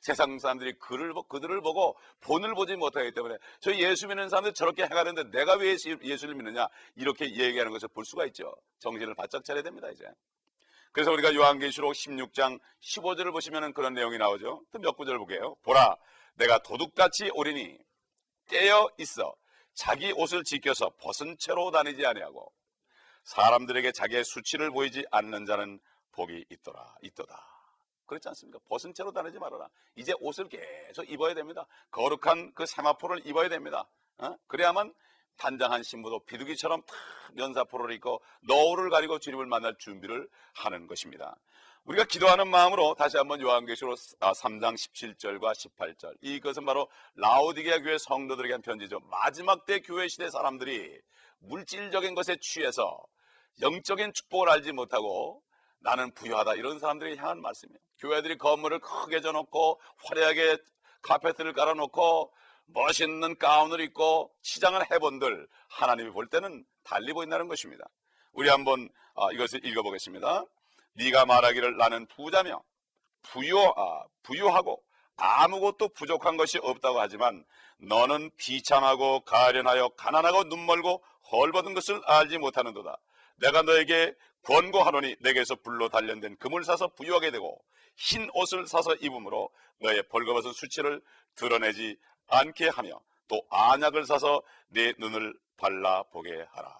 세상 0.00 0.38
사람들이 0.38 0.74
그를 0.78 1.12
보- 1.14 1.22
그들을 1.22 1.60
보고 1.62 1.96
본을 2.20 2.54
보지 2.54 2.76
못하기 2.76 3.12
때문에 3.12 3.36
저 3.60 3.74
예수 3.74 4.06
믿는 4.06 4.28
사람들 4.28 4.54
저렇게 4.54 4.84
해가는데 4.84 5.30
내가 5.30 5.56
왜 5.56 5.70
예수- 5.72 5.98
예수를 6.02 6.34
믿느냐 6.34 6.68
이렇게 6.94 7.24
얘기하는 7.26 7.72
것을 7.72 7.88
볼 7.88 8.04
수가 8.04 8.26
있죠. 8.26 8.54
정신을 8.80 9.14
바짝 9.14 9.44
차려야 9.44 9.62
됩니다 9.62 9.88
이제. 9.90 10.04
그래서 10.92 11.10
우리가 11.12 11.34
요한계시록 11.34 11.92
16장 11.92 12.58
15절을 12.80 13.32
보시면 13.32 13.74
그런 13.74 13.92
내용이 13.92 14.16
나오죠. 14.16 14.62
또몇 14.72 14.96
구절 14.96 15.18
보게요. 15.18 15.56
보라, 15.62 15.96
내가 16.36 16.58
도둑같이 16.62 17.30
오리니 17.34 17.78
깨어 18.48 18.88
있어 18.98 19.34
자기 19.76 20.10
옷을 20.12 20.42
지켜서 20.42 20.90
벗은 20.98 21.36
채로 21.38 21.70
다니지 21.70 22.04
아니하고 22.04 22.50
사람들에게 23.24 23.92
자기의 23.92 24.24
수치를 24.24 24.70
보이지 24.70 25.04
않는 25.10 25.44
자는 25.44 25.78
복이 26.12 26.46
있더라, 26.50 26.96
있도다. 27.02 27.38
그렇지 28.06 28.26
않습니까? 28.28 28.58
벗은 28.68 28.94
채로 28.94 29.12
다니지 29.12 29.38
말아라. 29.38 29.68
이제 29.96 30.14
옷을 30.20 30.48
계속 30.48 31.08
입어야 31.10 31.34
됩니다. 31.34 31.66
거룩한 31.90 32.54
그 32.54 32.64
세마포를 32.64 33.26
입어야 33.26 33.48
됩니다. 33.48 33.86
어? 34.18 34.34
그래야만 34.46 34.94
단장한 35.36 35.82
신부도 35.82 36.20
비둘기처럼 36.20 36.82
탁 36.82 36.96
면사포를 37.34 37.92
입고 37.96 38.22
너울을 38.42 38.88
가리고 38.88 39.18
주님을 39.18 39.44
만날 39.44 39.76
준비를 39.78 40.26
하는 40.54 40.86
것입니다. 40.86 41.36
우리가 41.86 42.04
기도하는 42.04 42.48
마음으로 42.48 42.94
다시 42.94 43.16
한번 43.16 43.40
요한계시록 43.40 43.94
3장 43.94 44.74
17절과 44.74 45.52
18절 45.52 46.16
이것은 46.20 46.64
바로 46.64 46.88
라오디게아 47.14 47.78
교회 47.78 47.96
성도들에게 47.96 48.54
한 48.54 48.62
편지죠. 48.62 48.98
마지막 49.08 49.66
때 49.66 49.78
교회 49.78 50.08
시대 50.08 50.28
사람들이 50.28 51.00
물질적인 51.38 52.16
것에 52.16 52.38
취해서 52.40 53.00
영적인 53.60 54.12
축복을 54.14 54.50
알지 54.50 54.72
못하고 54.72 55.40
나는 55.78 56.12
부유하다 56.12 56.54
이런 56.54 56.80
사람들이 56.80 57.16
향한 57.18 57.40
말씀이에요. 57.40 57.78
교회들이 58.00 58.36
건물을 58.36 58.80
크게 58.80 59.20
져놓고 59.20 59.80
화려하게 60.08 60.58
카페트를 61.02 61.52
깔아놓고 61.52 62.32
멋있는 62.66 63.38
가운을 63.38 63.80
입고 63.80 64.34
시장을 64.42 64.90
해본들 64.90 65.46
하나님이 65.68 66.10
볼 66.10 66.26
때는 66.26 66.64
달리 66.82 67.12
보인다는 67.12 67.46
것입니다. 67.46 67.84
우리 68.32 68.48
한번 68.48 68.88
아, 69.14 69.30
이것을 69.32 69.64
읽어보겠습니다. 69.64 70.46
네가 70.96 71.26
말하기를 71.26 71.76
나는 71.76 72.06
부자며 72.06 72.62
부유 73.22 73.58
아, 73.58 74.04
부유하고 74.22 74.82
아무것도 75.16 75.88
부족한 75.90 76.36
것이 76.36 76.58
없다고 76.58 77.00
하지만 77.00 77.44
너는 77.78 78.30
비참하고 78.36 79.20
가련하여 79.20 79.90
가난하고 79.90 80.44
눈멀고 80.44 81.02
헐벗은 81.30 81.74
것을 81.74 82.00
알지 82.04 82.38
못하는도다. 82.38 82.96
내가 83.36 83.62
너에게 83.62 84.14
권고하노니 84.42 85.16
내게서 85.20 85.56
불로 85.56 85.88
단련된 85.88 86.36
금을 86.36 86.64
사서 86.64 86.88
부유하게 86.88 87.30
되고 87.32 87.60
흰 87.96 88.28
옷을 88.34 88.66
사서 88.66 88.94
입음으로 88.94 89.50
너의 89.80 90.02
벌거벗은 90.08 90.52
수치를 90.52 91.02
드러내지 91.34 91.98
않게 92.28 92.68
하며 92.68 93.00
또 93.28 93.42
안약을 93.50 94.06
사서 94.06 94.42
내 94.68 94.92
눈을 94.98 95.34
발라 95.56 96.02
보게 96.04 96.30
하라. 96.50 96.74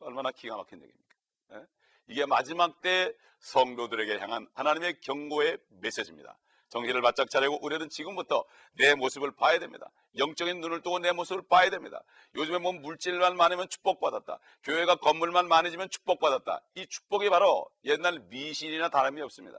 얼마나 0.00 0.30
기가 0.30 0.56
막힌 0.56 0.80
얘기입니까? 0.80 1.16
예? 1.52 1.66
이게 2.08 2.26
마지막 2.26 2.80
때 2.80 3.12
성도들에게 3.40 4.18
향한 4.18 4.48
하나님의 4.54 5.00
경고의 5.00 5.58
메시지입니다. 5.80 6.38
정신을 6.68 7.00
바짝 7.00 7.30
차리고 7.30 7.58
우리는 7.64 7.88
지금부터 7.88 8.44
내 8.72 8.94
모습을 8.94 9.34
봐야 9.36 9.58
됩니다. 9.58 9.90
영적인 10.16 10.60
눈을 10.60 10.82
뜨고 10.82 10.98
내 10.98 11.12
모습을 11.12 11.42
봐야 11.48 11.70
됩니다. 11.70 12.02
요즘에 12.34 12.58
뭐 12.58 12.72
물질만 12.72 13.36
많으면 13.36 13.68
축복받았다. 13.68 14.38
교회가 14.64 14.96
건물만 14.96 15.48
많아지면 15.48 15.90
축복받았다. 15.90 16.62
이 16.74 16.86
축복이 16.86 17.30
바로 17.30 17.68
옛날 17.84 18.18
미신이나 18.28 18.88
다름이 18.88 19.20
없습니다. 19.22 19.58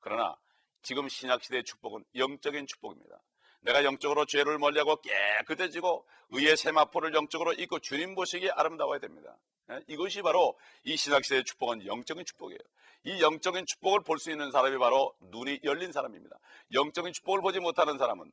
그러나 0.00 0.36
지금 0.82 1.08
신약시대의 1.08 1.64
축복은 1.64 2.04
영적인 2.16 2.66
축복입니다. 2.66 3.20
내가 3.62 3.84
영적으로 3.84 4.24
죄를 4.24 4.58
멀리하고 4.58 4.96
깨끗해지고 4.96 6.06
의의 6.30 6.56
세마포를 6.56 7.14
영적으로 7.14 7.52
입고 7.52 7.78
주님 7.80 8.14
보시기에 8.14 8.50
아름다워야 8.50 8.98
됩니다. 8.98 9.36
예? 9.70 9.80
이것이 9.88 10.22
바로 10.22 10.58
이 10.84 10.96
신학시대의 10.96 11.44
축복은 11.44 11.86
영적인 11.86 12.24
축복이에요. 12.24 12.58
이 13.04 13.20
영적인 13.20 13.66
축복을 13.66 14.00
볼 14.02 14.18
수 14.18 14.30
있는 14.30 14.50
사람이 14.50 14.78
바로 14.78 15.14
눈이 15.20 15.60
열린 15.64 15.92
사람입니다. 15.92 16.36
영적인 16.72 17.12
축복을 17.12 17.40
보지 17.40 17.60
못하는 17.60 17.98
사람은 17.98 18.30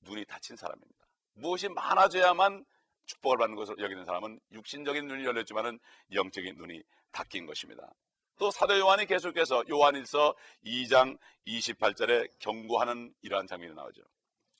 눈이 0.00 0.24
닫힌 0.26 0.56
사람입니다. 0.56 1.06
무엇이 1.34 1.68
많아져야만 1.68 2.64
축복을 3.06 3.38
받는 3.38 3.56
것으로 3.56 3.82
여기는 3.82 4.04
사람은 4.04 4.40
육신적인 4.52 5.06
눈이 5.06 5.24
열렸지만은 5.24 5.78
영적인 6.12 6.56
눈이 6.56 6.82
닫힌 7.12 7.46
것입니다. 7.46 7.92
또 8.38 8.50
사도 8.50 8.78
요한이 8.78 9.06
계속해서 9.06 9.64
요한일서 9.70 10.34
2장 10.64 11.18
28절에 11.46 12.28
경고하는 12.38 13.14
이러한 13.22 13.46
장면이 13.46 13.74
나오죠. 13.74 14.02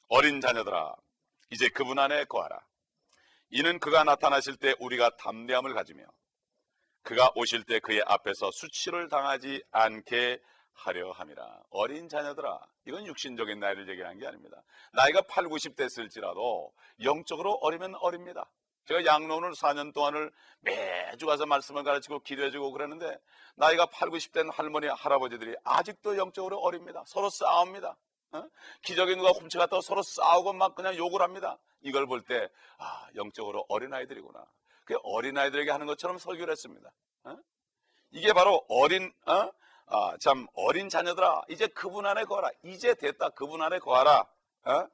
어린 0.09 0.41
자녀들아 0.41 0.95
이제 1.51 1.69
그분 1.69 1.99
안에 1.99 2.25
거하라. 2.25 2.61
이는 3.51 3.79
그가 3.79 4.05
나타나실 4.05 4.57
때 4.57 4.75
우리가 4.81 5.11
담대함을 5.17 5.75
가지며 5.75 6.05
그가 7.03 7.31
오실 7.37 7.65
때 7.65 7.79
그의 7.79 8.03
앞에서 8.05 8.51
수치를 8.53 9.09
당하지 9.09 9.63
않게 9.71 10.41
하려 10.75 11.13
함이라. 11.13 11.63
어린 11.71 12.09
자녀들아, 12.09 12.61
이건 12.87 13.07
육신적인 13.07 13.59
나이를 13.61 13.89
얘기하는 13.89 14.19
게 14.19 14.27
아닙니다. 14.27 14.63
나이가 14.93 15.23
8, 15.23 15.49
90 15.49 15.77
됐을지라도 15.77 16.73
영적으로 17.03 17.53
어리면 17.63 17.95
어립니다. 18.01 18.51
제가 18.87 19.05
양론을 19.05 19.53
4년 19.53 19.93
동안을 19.95 20.31
매주 20.61 21.27
가서 21.27 21.47
말씀을 21.47 21.83
가르치고 21.83 22.21
기도해주고 22.21 22.73
그러는데 22.73 23.17
나이가 23.57 23.87
8, 23.87 24.11
90된 24.11 24.53
할머니, 24.53 24.87
할아버지들이 24.87 25.57
아직도 25.65 26.17
영적으로 26.19 26.59
어립니다. 26.59 27.03
서로 27.07 27.31
싸웁니다. 27.31 27.97
어? 28.37 28.49
기적이 28.83 29.17
누가 29.17 29.31
훔쳐갔다고 29.31 29.81
서로 29.81 30.03
싸우고 30.03 30.53
막 30.53 30.75
그냥 30.75 30.97
욕을 30.97 31.23
합니다. 31.23 31.59
이걸 31.83 32.07
볼 32.07 32.23
때, 32.23 32.49
아, 32.79 33.07
영적으로 33.15 33.65
어린아이들이구나. 33.69 34.45
그 34.85 34.97
어린아이들에게 35.03 35.71
하는 35.71 35.87
것처럼 35.87 36.19
설교를 36.19 36.53
했습니다. 36.53 36.91
어? 37.25 37.37
이게 38.11 38.33
바로 38.33 38.65
어린, 38.69 39.13
어? 39.27 39.51
아, 39.87 40.17
참, 40.19 40.47
어린 40.55 40.89
자녀들아, 40.89 41.43
이제 41.49 41.67
그분 41.69 42.07
안에 42.07 42.25
거하라. 42.25 42.51
이제 42.65 42.95
됐다. 42.95 43.31
그분 43.31 43.63
안에 43.63 43.79
거하라. 43.79 44.27
어? 44.65 44.89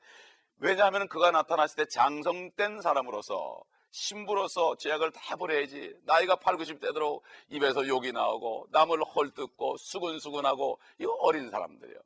왜냐하면 0.58 1.08
그가 1.08 1.30
나타났을 1.30 1.76
때 1.76 1.88
장성된 1.88 2.82
사람으로서 2.82 3.62
신부로서 3.90 4.76
죄악을 4.76 5.10
다 5.12 5.36
버려야지. 5.36 5.94
나이가 6.04 6.36
8, 6.36 6.56
90대도록 6.56 7.22
입에서 7.48 7.86
욕이 7.86 8.12
나오고 8.12 8.68
남을 8.70 9.02
헐뜯고 9.04 9.76
수근수근하고 9.76 10.78
이거 10.98 11.12
어린 11.20 11.50
사람들이에요. 11.50 12.00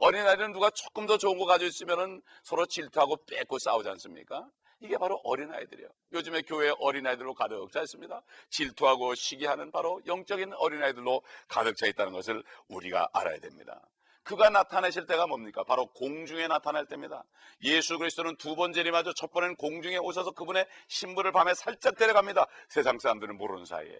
어린아이는 0.00 0.52
누가 0.52 0.70
조금 0.70 1.06
더 1.06 1.18
좋은 1.18 1.38
거 1.38 1.44
가지고 1.44 1.68
있으면 1.68 2.22
서로 2.42 2.66
질투하고 2.66 3.16
뺏고 3.26 3.58
싸우지 3.58 3.88
않습니까? 3.90 4.48
이게 4.80 4.96
바로 4.96 5.20
어린아이들이에요. 5.24 5.88
요즘에 6.14 6.42
교회 6.42 6.72
어린아이들로 6.78 7.34
가득 7.34 7.70
차 7.70 7.82
있습니다. 7.82 8.22
질투하고 8.48 9.14
시기하는 9.14 9.70
바로 9.70 10.00
영적인 10.06 10.54
어린아이들로 10.54 11.22
가득 11.48 11.76
차 11.76 11.86
있다는 11.86 12.12
것을 12.14 12.42
우리가 12.68 13.10
알아야 13.12 13.38
됩니다. 13.40 13.80
그가 14.22 14.48
나타내실 14.48 15.06
때가 15.06 15.26
뭡니까? 15.26 15.64
바로 15.64 15.86
공중에 15.92 16.46
나타날 16.46 16.86
때입니다. 16.86 17.24
예수 17.62 17.98
그리스도는 17.98 18.36
두 18.36 18.54
번 18.54 18.72
재림하죠. 18.72 19.12
첫 19.14 19.30
번에는 19.32 19.56
공중에 19.56 19.98
오셔서 19.98 20.30
그분의 20.32 20.66
신부를 20.88 21.32
밤에 21.32 21.52
살짝 21.54 21.96
데려갑니다. 21.96 22.46
세상 22.68 22.98
사람들은 22.98 23.36
모르는 23.36 23.66
사이에. 23.66 23.98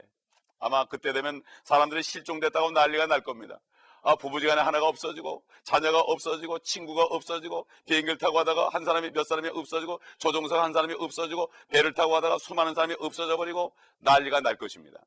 아마 0.61 0.85
그때 0.87 1.13
되면 1.13 1.43
사람들이 1.65 2.03
실종됐다고 2.03 2.71
난리가 2.71 3.07
날 3.07 3.23
겁니다. 3.23 3.61
아, 4.03 4.17
부부지간에 4.17 4.61
하나가 4.61 4.87
없어지고 4.87 5.45
자녀가 5.63 6.01
없어지고 6.01 6.61
친구가 6.61 7.05
없어지고 7.05 7.67
비행기를 7.87 8.19
타고 8.19 8.35
가다가 8.35 8.69
한 8.71 8.85
사람이 8.85 9.11
몇 9.11 9.25
사람이 9.25 9.49
없어지고 9.49 10.01
조종사가 10.19 10.63
한 10.63 10.73
사람이 10.73 10.95
없어지고 10.99 11.53
배를 11.69 11.93
타고 11.95 12.13
가다가 12.13 12.39
수많은 12.39 12.75
사람이 12.75 12.97
없어져 12.99 13.37
버리고 13.37 13.75
난리가 13.99 14.41
날 14.41 14.57
것입니다. 14.57 15.01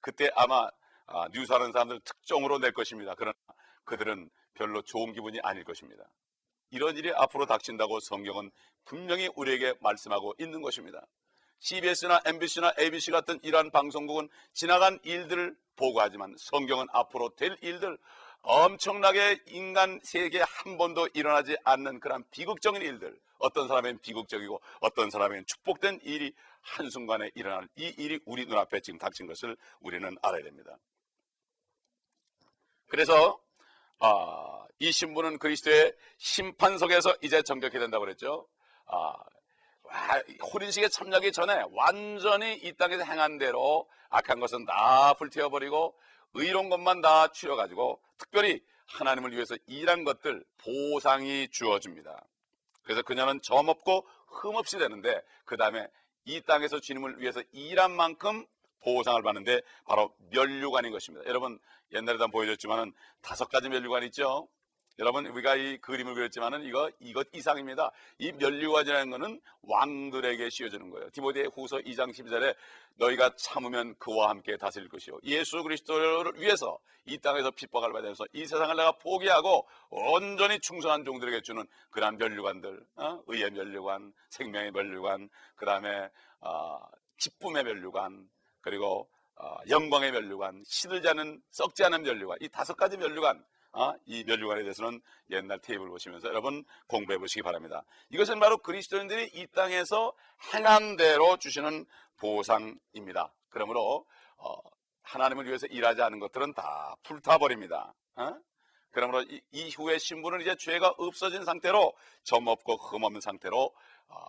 그때 0.00 0.30
아마 0.34 0.68
아, 1.06 1.28
뉴스하는 1.32 1.72
사람들 1.72 2.00
특종으로 2.00 2.58
낼 2.58 2.72
것입니다. 2.72 3.14
그러나 3.16 3.34
그들은 3.84 4.30
별로 4.54 4.82
좋은 4.82 5.12
기분이 5.12 5.40
아닐 5.42 5.64
것입니다. 5.64 6.04
이런 6.70 6.96
일이 6.96 7.10
앞으로 7.14 7.46
닥친다고 7.46 8.00
성경은 8.00 8.50
분명히 8.84 9.30
우리에게 9.34 9.74
말씀하고 9.80 10.34
있는 10.38 10.60
것입니다. 10.60 11.06
CBS나 11.60 12.22
MBC나 12.24 12.74
ABC 12.78 13.10
같은 13.10 13.38
이러한 13.42 13.70
방송국은 13.70 14.28
지나간 14.52 14.98
일들을 15.02 15.56
보고하지만 15.76 16.34
성경은 16.38 16.86
앞으로 16.92 17.30
될 17.36 17.56
일들 17.60 17.98
엄청나게 18.42 19.42
인간 19.46 20.00
세계에 20.02 20.42
한 20.42 20.78
번도 20.78 21.08
일어나지 21.14 21.56
않는 21.64 22.00
그런 22.00 22.24
비극적인 22.30 22.80
일들 22.82 23.18
어떤 23.38 23.68
사람은 23.68 23.98
비극적이고 24.00 24.60
어떤 24.80 25.10
사람은 25.10 25.44
축복된 25.46 26.00
일이 26.02 26.34
한순간에 26.60 27.30
일어날 27.34 27.68
이 27.76 27.86
일이 27.98 28.20
우리 28.24 28.46
눈앞에 28.46 28.80
지금 28.80 28.98
닥친 28.98 29.26
것을 29.26 29.56
우리는 29.80 30.16
알아야 30.22 30.42
됩니다. 30.42 30.76
그래서 32.88 33.40
아, 34.00 34.66
이 34.78 34.92
신부는 34.92 35.38
그리스도의 35.38 35.94
심판석에서 36.18 37.16
이제 37.22 37.42
정격해야 37.42 37.80
된다고 37.80 38.04
그랬죠. 38.04 38.48
아, 38.86 39.14
혼인식에 40.52 40.88
참여하기 40.88 41.32
전에 41.32 41.62
완전히 41.72 42.54
이 42.54 42.72
땅에서 42.74 43.04
행한 43.04 43.38
대로 43.38 43.88
악한 44.10 44.40
것은 44.40 44.64
다 44.64 45.14
불태워버리고 45.14 45.94
의로운 46.34 46.68
것만 46.68 47.00
다 47.00 47.28
추려가지고 47.28 48.00
특별히 48.18 48.62
하나님을 48.86 49.32
위해서 49.32 49.54
일한 49.66 50.04
것들 50.04 50.44
보상이 50.58 51.48
주어집니다. 51.50 52.24
그래서 52.82 53.02
그녀는 53.02 53.40
점없고 53.42 54.06
흠없이 54.28 54.78
되는데 54.78 55.22
그 55.44 55.56
다음에 55.56 55.86
이 56.24 56.40
땅에서 56.42 56.80
주님을 56.80 57.20
위해서 57.20 57.42
일한 57.52 57.90
만큼 57.92 58.46
보상을 58.80 59.20
받는데 59.22 59.60
바로 59.86 60.14
멸류관인 60.30 60.92
것입니다. 60.92 61.26
여러분 61.28 61.58
옛날에도 61.92 62.24
한번 62.24 62.30
보여줬지만은 62.30 62.92
다섯 63.20 63.48
가지 63.48 63.68
멸류관 63.68 64.04
있죠. 64.04 64.48
여러분 64.98 65.26
우리가 65.26 65.54
이 65.54 65.78
그림을 65.78 66.14
그렸지만은 66.14 66.64
이거 66.64 66.90
이것 66.98 67.28
이상입니다. 67.32 67.92
이 68.18 68.32
멸류관이라는 68.32 69.10
것은 69.10 69.40
왕들에게 69.62 70.50
씌워주는 70.50 70.90
거예요. 70.90 71.08
디모데 71.10 71.44
후서 71.54 71.78
2장 71.78 72.12
12절에 72.12 72.56
너희가 72.96 73.30
참으면 73.36 73.94
그와 73.98 74.30
함께 74.30 74.56
다스릴 74.56 74.88
것이요. 74.88 75.18
예수 75.22 75.62
그리스도를 75.62 76.32
위해서 76.40 76.78
이 77.04 77.16
땅에서 77.18 77.52
핍박을 77.52 77.92
받으면서 77.92 78.24
이 78.32 78.44
세상을 78.44 78.74
내가 78.74 78.92
포기하고 78.92 79.68
온전히 79.90 80.58
충성한 80.58 81.04
종들에게 81.04 81.42
주는 81.42 81.64
그러한 81.90 82.18
멸류관들, 82.18 82.84
어? 82.96 83.22
의의 83.28 83.52
멸류관, 83.52 84.12
생명의 84.30 84.72
멸류관, 84.72 85.28
그 85.54 85.64
다음에 85.64 86.10
어, 86.40 86.80
기쁨의 87.18 87.62
멸류관, 87.62 88.28
그리고 88.60 89.08
어, 89.36 89.58
영광의 89.68 90.10
멸류관, 90.10 90.64
시들지 90.66 91.08
않은 91.08 91.40
썩지 91.50 91.84
않은 91.84 92.02
멸류관, 92.02 92.38
이 92.40 92.48
다섯 92.48 92.74
가지 92.74 92.96
멸류관 92.96 93.38
어? 93.38 93.57
이 94.06 94.24
멸류관에 94.24 94.62
대해서는 94.62 95.00
옛날 95.30 95.58
테이블 95.60 95.88
보시면서 95.88 96.28
여러분 96.28 96.64
공부해 96.88 97.18
보시기 97.18 97.42
바랍니다. 97.42 97.84
이것은 98.10 98.40
바로 98.40 98.58
그리스도인들이 98.58 99.30
이 99.34 99.46
땅에서 99.48 100.12
행한 100.52 100.96
대로 100.96 101.36
주시는 101.36 101.86
보상입니다. 102.18 103.32
그러므로 103.50 104.04
어, 104.38 104.56
하나님을 105.02 105.46
위해서 105.46 105.66
일하지 105.66 106.02
않은 106.02 106.18
것들은 106.18 106.54
다 106.54 106.96
불타버립니다. 107.04 107.94
어? 108.16 108.34
그러므로 108.90 109.22
이, 109.22 109.40
이후에 109.52 109.98
신부는 109.98 110.40
이제 110.40 110.56
죄가 110.58 110.94
없어진 110.98 111.44
상태로 111.44 111.94
점 112.24 112.46
없고 112.46 112.76
흠 112.76 113.04
없는 113.04 113.20
상태로 113.20 113.72
어, 114.08 114.24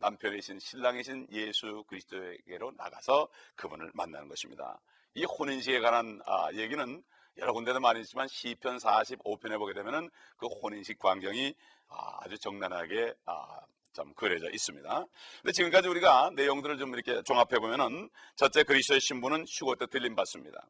남편이신 0.00 0.58
신랑이신 0.58 1.28
예수 1.30 1.84
그리스도에게로 1.88 2.72
나가서 2.76 3.28
그분을 3.56 3.90
만나는 3.94 4.28
것입니다. 4.28 4.80
이 5.14 5.24
혼인식에 5.24 5.80
관한 5.80 6.20
아, 6.26 6.52
얘기는 6.54 7.02
여러 7.38 7.52
군데도 7.52 7.80
많이 7.80 8.00
있지만 8.00 8.28
시편 8.28 8.78
45편에 8.78 9.58
보게 9.58 9.74
되면은 9.74 10.10
그 10.36 10.46
혼인식 10.46 10.98
광경이 10.98 11.54
아주 11.88 12.38
정난하게 12.38 13.14
아, 13.26 13.60
좀 13.92 14.12
그려져 14.14 14.50
있습니다. 14.50 15.04
근데 15.42 15.52
지금까지 15.52 15.88
우리가 15.88 16.30
내용들을 16.34 16.78
좀 16.78 16.94
이렇게 16.94 17.22
종합해 17.22 17.58
보면은 17.60 18.10
첫째 18.36 18.62
그리스도의 18.64 19.00
신부는 19.00 19.46
휴거 19.48 19.76
때 19.76 19.86
들림 19.86 20.14
받습니다. 20.14 20.66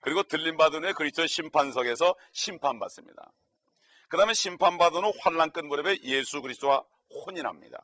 그리고 0.00 0.22
들림 0.22 0.56
받은 0.56 0.84
후에 0.84 0.92
그리스도의 0.92 1.28
심판석에서 1.28 2.14
심판받습니다. 2.32 3.32
그 4.08 4.16
다음에 4.16 4.34
심판받은 4.34 5.04
후 5.04 5.12
환란 5.20 5.50
끝 5.50 5.64
무렵에 5.64 5.98
예수 6.02 6.40
그리스도와 6.42 6.84
혼인합니다. 7.10 7.82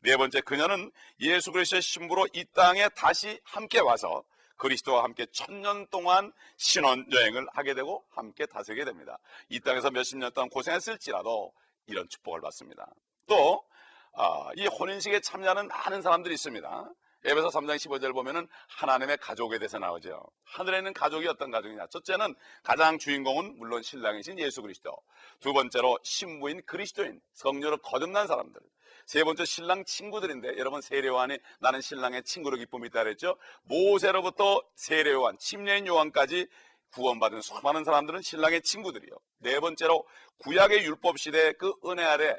네 0.00 0.16
번째 0.16 0.40
그녀는 0.42 0.92
예수 1.20 1.50
그리스도의 1.50 1.82
신부로 1.82 2.28
이 2.32 2.44
땅에 2.54 2.88
다시 2.90 3.40
함께 3.42 3.80
와서 3.80 4.22
그리스도와 4.56 5.04
함께 5.04 5.26
천년 5.32 5.86
동안 5.88 6.32
신혼 6.56 7.06
여행을 7.12 7.46
하게 7.52 7.74
되고 7.74 8.04
함께 8.10 8.46
다스리게 8.46 8.84
됩니다. 8.84 9.18
이 9.48 9.60
땅에서 9.60 9.90
몇십 9.90 10.18
년 10.18 10.32
동안 10.32 10.48
고생했을지라도 10.50 11.52
이런 11.86 12.08
축복을 12.08 12.40
받습니다. 12.40 12.88
또, 13.26 13.64
아, 14.12 14.50
이 14.56 14.66
혼인식에 14.66 15.20
참여하는 15.20 15.68
많은 15.68 16.02
사람들이 16.02 16.34
있습니다. 16.34 16.92
에베소 17.24 17.48
3장 17.48 17.76
15절 17.76 18.12
보면은 18.12 18.46
하나님의 18.68 19.16
가족에 19.16 19.58
대해서 19.58 19.78
나오죠. 19.78 20.22
하늘에 20.44 20.78
있는 20.78 20.92
가족이 20.92 21.26
어떤 21.26 21.50
가족이냐? 21.50 21.88
첫째는 21.88 22.36
가장 22.62 22.98
주인공은 22.98 23.58
물론 23.58 23.82
신랑이신 23.82 24.38
예수 24.38 24.62
그리스도. 24.62 24.96
두 25.40 25.52
번째로 25.52 25.98
신부인 26.04 26.62
그리스도인, 26.66 27.20
성녀로 27.32 27.78
거듭난 27.78 28.28
사람들. 28.28 28.60
세 29.06 29.22
번째 29.22 29.44
신랑 29.44 29.84
친구들인데 29.84 30.58
여러분 30.58 30.80
세례요한이 30.80 31.38
나는 31.60 31.80
신랑의 31.80 32.24
친구로 32.24 32.56
기쁨이 32.56 32.88
있다 32.88 33.04
그랬죠. 33.04 33.36
모세로부터 33.62 34.60
세례요한, 34.74 35.38
침례인 35.38 35.86
요한까지 35.86 36.48
구원받은 36.92 37.40
수많은 37.40 37.84
사람들은 37.84 38.22
신랑의 38.22 38.62
친구들이요. 38.62 39.10
네 39.38 39.60
번째로 39.60 40.06
구약의 40.38 40.84
율법 40.84 41.18
시대 41.18 41.52
그 41.52 41.72
은혜 41.86 42.02
아래 42.02 42.36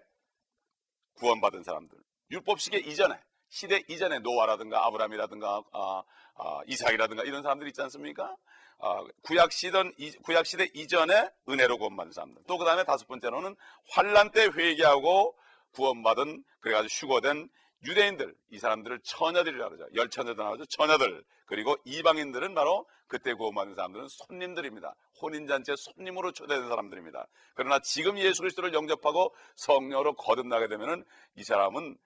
구원받은 1.16 1.64
사람들. 1.64 1.98
율법 2.32 2.60
시대 2.60 2.78
이전에 2.78 3.18
시대 3.50 3.82
이전에 3.88 4.20
노아라든가 4.20 4.86
아브라함이라든가 4.88 5.64
아, 5.72 6.04
아, 6.36 6.62
이삭이라든가 6.68 7.24
이런 7.24 7.44
사람들 7.44 7.68
있지 7.68 7.82
않습니까? 7.84 8.36
아, 8.80 9.04
구약 9.24 9.54
시던 9.54 9.94
구약 10.24 10.46
시대 10.46 10.70
이전에 10.74 11.30
은혜로 11.48 11.78
구원받은 11.78 12.12
사람들. 12.12 12.44
또 12.46 12.58
그다음에 12.58 12.84
다섯 12.84 13.08
번째로는 13.08 13.56
환란 13.92 14.32
때 14.32 14.48
회개하고 14.54 15.34
구원받은 15.74 16.44
그래가지고 16.60 17.08
휴거된 17.08 17.50
유대인들 17.86 18.36
이 18.50 18.60
사람들을 18.60 19.00
처녀들이라고 19.04 19.76
그러죠. 19.76 19.96
열처녀도 19.96 20.42
나오죠. 20.42 20.66
처녀들 20.66 21.24
그리고 21.46 21.78
이방인들은 21.86 22.54
바로 22.56 22.86
그때 23.08 23.34
구원받은 23.34 23.76
사람들은 23.76 24.08
손님들입니다. 24.10 24.96
혼인잔치에 25.22 25.76
손님으로 25.78 26.32
초대된 26.34 26.68
사람들입니다. 26.68 27.28
그러나 27.56 27.80
지금 27.80 28.18
예수 28.18 28.42
그리스도를 28.42 28.74
영접하고 28.74 29.34
성녀로 29.56 30.16
거듭나게 30.16 30.68
되면은 30.68 31.06
이 31.36 31.44
사람은 31.44 31.98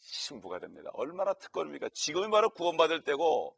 신부가 0.00 0.58
됩니다. 0.58 0.90
얼마나 0.94 1.32
특권입니까? 1.34 1.88
지금이 1.94 2.30
바로 2.30 2.50
구원받을 2.50 3.02
때고 3.02 3.56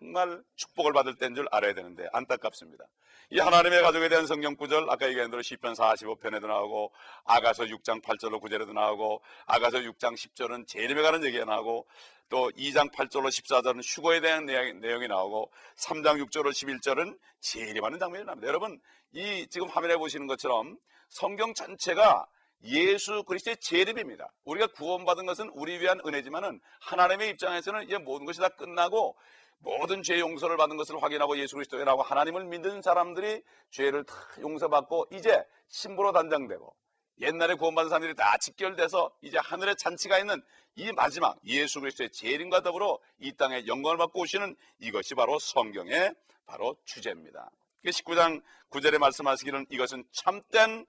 정말 0.00 0.42
축복을 0.56 0.94
받을 0.94 1.14
때인 1.14 1.34
줄 1.34 1.46
알아야 1.52 1.74
되는데 1.74 2.08
안타깝습니다. 2.12 2.84
이 3.32 3.38
하나님의 3.38 3.82
가족에 3.82 4.08
대한 4.08 4.26
성경 4.26 4.56
구절 4.56 4.88
아까 4.88 5.06
얘기한 5.06 5.30
대로 5.30 5.42
시편 5.42 5.74
45편에도 5.74 6.46
나오고 6.46 6.90
아가서 7.26 7.64
6장 7.64 8.02
8절로 8.02 8.40
9절에도 8.40 8.72
나오고 8.72 9.22
아가서 9.46 9.78
6장 9.78 10.14
10절은 10.14 10.66
재림에 10.66 11.02
관한 11.02 11.22
얘기가 11.24 11.44
나오고 11.44 11.86
또 12.30 12.50
2장 12.52 12.90
8절로 12.90 13.28
14절은 13.28 13.82
휴거에 13.84 14.20
대한 14.20 14.46
내용, 14.46 15.02
이 15.02 15.06
나오고 15.06 15.52
3장 15.76 16.24
6절로 16.24 16.48
11절은 16.48 17.18
재림하는 17.40 17.98
장면이 17.98 18.24
나옵니다. 18.24 18.48
여러분 18.48 18.80
이 19.12 19.46
지금 19.50 19.68
화면에 19.68 19.96
보시는 19.96 20.26
것처럼 20.26 20.78
성경 21.08 21.52
전체가 21.52 22.26
예수 22.64 23.22
그리스도의 23.24 23.56
재림입니다. 23.58 24.32
우리가 24.44 24.66
구원받은 24.68 25.26
것은 25.26 25.50
우리 25.54 25.78
위한 25.78 26.00
은혜지만은 26.06 26.60
하나님의 26.80 27.30
입장에서는 27.30 27.84
이제 27.84 27.98
모든 27.98 28.26
것이 28.26 28.40
다 28.40 28.48
끝나고 28.48 29.16
모든 29.60 30.02
죄 30.02 30.18
용서를 30.18 30.56
받은 30.56 30.76
것을 30.76 31.02
확인하고 31.02 31.38
예수 31.38 31.54
그리스도에 31.54 31.84
나오고 31.84 32.02
하나님을 32.02 32.44
믿는 32.44 32.82
사람들이 32.82 33.42
죄를 33.70 34.04
다 34.04 34.14
용서받고 34.40 35.08
이제 35.12 35.44
신부로 35.68 36.12
단장되고 36.12 36.74
옛날에 37.20 37.54
구원받은 37.54 37.90
사람들이 37.90 38.14
다 38.14 38.36
직결돼서 38.38 39.12
이제 39.20 39.38
하늘에 39.38 39.74
잔치가 39.74 40.18
있는 40.18 40.42
이 40.76 40.90
마지막 40.92 41.38
예수 41.44 41.80
그리스도의 41.80 42.10
재림과 42.10 42.62
더불어 42.62 42.98
이 43.18 43.32
땅에 43.32 43.66
영광을 43.66 43.98
받고 43.98 44.20
오시는 44.20 44.56
이것이 44.78 45.14
바로 45.14 45.38
성경의 45.38 46.14
바로 46.46 46.76
주제입니다. 46.86 47.50
19장 47.84 48.42
9절에 48.70 48.98
말씀하시기는 48.98 49.66
이것은 49.68 50.04
참된 50.12 50.86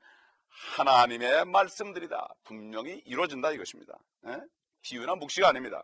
하나님의 0.78 1.46
말씀들이다. 1.46 2.36
분명히 2.44 3.02
이루어진다 3.06 3.52
이것입니다. 3.52 3.98
에? 4.28 4.38
비유나 4.82 5.16
묵시가 5.16 5.50
아닙니다. 5.50 5.84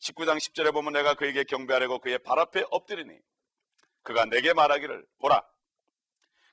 19장 0.00 0.38
10절에 0.38 0.72
보면 0.72 0.92
내가 0.92 1.14
그에게 1.14 1.44
경배하려고 1.44 1.98
그의 1.98 2.18
발 2.18 2.38
앞에 2.38 2.64
엎드리니 2.70 3.18
그가 4.02 4.24
내게 4.26 4.52
말하기를 4.52 5.04
보라. 5.18 5.42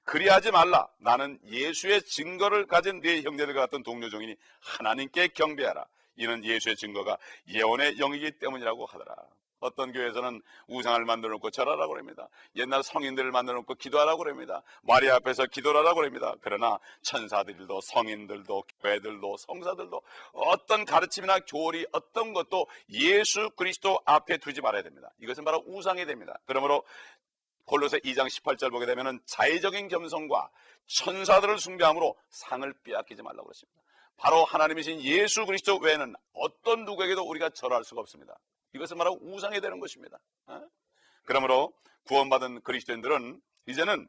그리하지 0.05 0.51
말라. 0.51 0.89
나는 0.99 1.39
예수의 1.45 2.01
증거를 2.03 2.67
가진 2.67 2.99
네 2.99 3.21
형제들과 3.21 3.61
같은 3.61 3.83
동료 3.83 4.09
종이니 4.09 4.35
하나님께 4.59 5.29
경배하라. 5.29 5.85
이는 6.15 6.43
예수의 6.43 6.75
증거가 6.75 7.17
예언의 7.47 7.97
영이기 7.97 8.37
때문이라고 8.39 8.85
하더라 8.85 9.15
어떤 9.63 9.91
교회에서는 9.91 10.41
우상을 10.67 11.03
만들어 11.05 11.33
놓고 11.33 11.51
절하라고 11.51 11.93
그럽니다. 11.93 12.27
옛날 12.55 12.83
성인들을 12.83 13.31
만들어 13.31 13.57
놓고 13.59 13.75
기도하라고 13.75 14.23
그럽니다. 14.23 14.61
마리아 14.81 15.15
앞에서 15.15 15.45
기도하라고 15.45 15.95
그럽니다. 15.95 16.35
그러나 16.41 16.79
천사들도 17.01 17.81
성인들도 17.81 18.63
교회들도 18.81 19.37
성사들도 19.37 20.01
어떤 20.33 20.85
가르침이나 20.85 21.39
교리 21.39 21.85
어떤 21.91 22.33
것도 22.33 22.67
예수 22.89 23.49
그리스도 23.51 23.99
앞에 24.05 24.37
두지 24.37 24.61
말아야 24.61 24.83
됩니다. 24.83 25.09
이것은 25.19 25.43
바로 25.45 25.63
우상이 25.65 26.05
됩니다. 26.05 26.37
그러므로 26.45 26.83
골로새 27.65 27.99
2장 27.99 28.27
18절 28.27 28.71
보게 28.71 28.85
되면은 28.85 29.21
자의적인 29.25 29.87
겸손과 29.87 30.49
천사들을 30.85 31.59
숭배함으로 31.59 32.15
상을 32.29 32.73
빼앗기지 32.83 33.21
말라고 33.21 33.45
그랬습니다. 33.45 33.81
바로 34.17 34.45
하나님이신 34.45 35.01
예수 35.01 35.45
그리스도 35.45 35.77
외에는 35.77 36.13
어떤 36.33 36.85
누구에게도 36.85 37.23
우리가 37.23 37.49
절할 37.49 37.83
수가 37.83 38.01
없습니다. 38.01 38.37
이것은 38.73 38.97
바로 38.97 39.17
우상이 39.21 39.61
되는 39.61 39.79
것입니다. 39.79 40.19
어? 40.47 40.61
그러므로 41.25 41.73
구원받은 42.05 42.61
그리스도인들은 42.61 43.41
이제는 43.67 44.07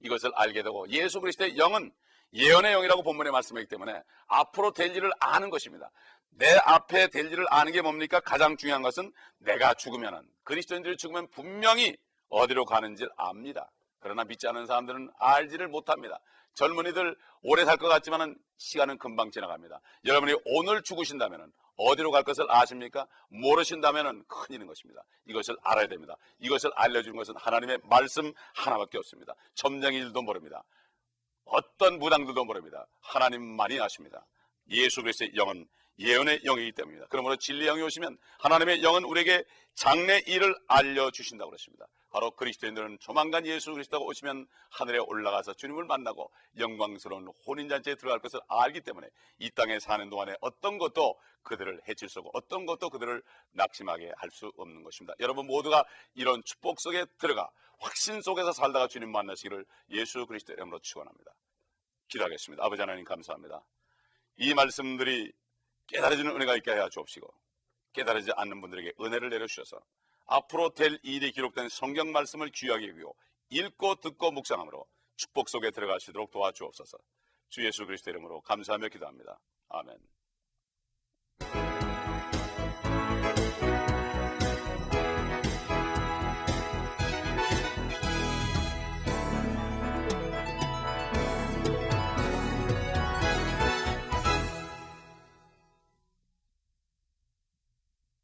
이것을 0.00 0.30
알게 0.34 0.62
되고 0.62 0.88
예수 0.90 1.20
그리스도의 1.20 1.58
영은 1.58 1.92
예언의 2.32 2.72
영이라고 2.72 3.02
본문에 3.02 3.30
말씀하기 3.30 3.66
때문에 3.68 4.02
앞으로 4.26 4.72
될 4.72 4.94
일을 4.94 5.10
아는 5.18 5.50
것입니다. 5.50 5.90
내 6.30 6.46
앞에 6.64 7.08
될 7.08 7.32
일을 7.32 7.46
아는 7.50 7.72
게 7.72 7.82
뭡니까? 7.82 8.20
가장 8.20 8.56
중요한 8.56 8.82
것은 8.82 9.12
내가 9.38 9.74
죽으면은 9.74 10.22
그리스도인들이 10.44 10.96
죽으면 10.96 11.28
분명히 11.30 11.96
어디로 12.28 12.64
가는지를 12.64 13.10
압니다. 13.16 13.70
그러나 13.98 14.24
믿지 14.24 14.46
않는 14.46 14.66
사람들은 14.66 15.10
알지를 15.18 15.68
못합니다. 15.68 16.20
젊은이들 16.54 17.16
오래 17.42 17.64
살 17.64 17.76
것 17.78 17.88
같지만은 17.88 18.36
시간은 18.58 18.98
금방 18.98 19.30
지나갑니다. 19.30 19.80
여러분이 20.04 20.34
오늘 20.44 20.82
죽으신다면은 20.82 21.50
어디로 21.78 22.10
갈 22.10 22.24
것을 22.24 22.44
아십니까? 22.48 23.06
모르신다면은 23.28 24.24
큰일인 24.26 24.66
것입니다. 24.66 25.02
이것을 25.26 25.56
알아야 25.62 25.86
됩니다. 25.86 26.16
이것을 26.40 26.70
알려주는 26.74 27.16
것은 27.16 27.34
하나님의 27.36 27.78
말씀 27.84 28.32
하나밖에 28.54 28.98
없습니다. 28.98 29.34
점쟁이들도 29.54 30.20
모릅니다. 30.22 30.62
어떤 31.44 31.98
무당들도 31.98 32.44
모릅니다. 32.44 32.86
하나님만이 33.00 33.80
아십니다. 33.80 34.26
예수 34.70 35.02
그리스도의 35.02 35.32
영은 35.36 35.66
예언의 35.98 36.42
영이기 36.44 36.72
때문입니다. 36.72 37.08
그러므로 37.10 37.36
진리의 37.36 37.66
영이 37.66 37.82
오시면 37.82 38.18
하나님의 38.40 38.82
영은 38.82 39.04
우리에게 39.04 39.44
장래 39.74 40.18
일을 40.26 40.54
알려주신다고 40.68 41.50
그랬습니다. 41.50 41.86
바로 42.10 42.30
그리스도인들은 42.32 42.98
조만간 43.00 43.46
예수 43.46 43.72
그리스도가 43.72 44.04
오시면 44.04 44.46
하늘에 44.70 44.98
올라가서 44.98 45.54
주님을 45.54 45.84
만나고 45.84 46.32
영광스러운 46.58 47.28
혼인잔치에 47.46 47.96
들어갈 47.96 48.20
것을 48.20 48.40
알기 48.48 48.80
때문에 48.80 49.08
이 49.38 49.50
땅에 49.50 49.78
사는 49.78 50.08
동안에 50.08 50.34
어떤 50.40 50.78
것도 50.78 51.18
그들을 51.42 51.80
해칠 51.88 52.08
수 52.08 52.20
없고 52.20 52.30
어떤 52.34 52.66
것도 52.66 52.90
그들을 52.90 53.22
낙심하게 53.52 54.12
할 54.16 54.30
수 54.30 54.50
없는 54.56 54.82
것입니다. 54.82 55.14
여러분 55.20 55.46
모두가 55.46 55.84
이런 56.14 56.42
축복 56.44 56.80
속에 56.80 57.04
들어가 57.18 57.48
확신 57.80 58.20
속에서 58.22 58.52
살다가 58.52 58.88
주님 58.88 59.12
만나시기를 59.12 59.64
예수 59.90 60.26
그리스도의 60.26 60.56
이름으로 60.56 60.78
축원합니다. 60.80 61.32
기도하겠습니다. 62.08 62.64
아버지 62.64 62.80
하나님 62.80 63.04
감사합니다. 63.04 63.64
이 64.38 64.54
말씀들이 64.54 65.32
깨달아지는 65.88 66.34
은혜가 66.36 66.56
있게 66.56 66.70
하여 66.70 66.88
주옵시고 66.88 67.32
깨달아지지 67.92 68.32
않는 68.36 68.60
분들에게 68.60 68.92
은혜를 69.00 69.30
내려주셔서 69.30 69.80
앞으로 70.26 70.70
될 70.70 70.98
일이 71.02 71.32
기록된 71.32 71.68
성경 71.68 72.12
말씀을 72.12 72.50
귀하게 72.50 72.88
여기고 72.88 73.16
읽고 73.50 73.96
듣고 73.96 74.30
묵상함으로 74.30 74.86
축복 75.16 75.48
속에 75.48 75.70
들어가시도록 75.70 76.30
도와주옵소서 76.30 76.98
주 77.48 77.64
예수 77.64 77.86
그리스도 77.86 78.10
이름으로 78.10 78.42
감사하며 78.42 78.88
기도합니다. 78.88 79.40
아멘 79.70 79.98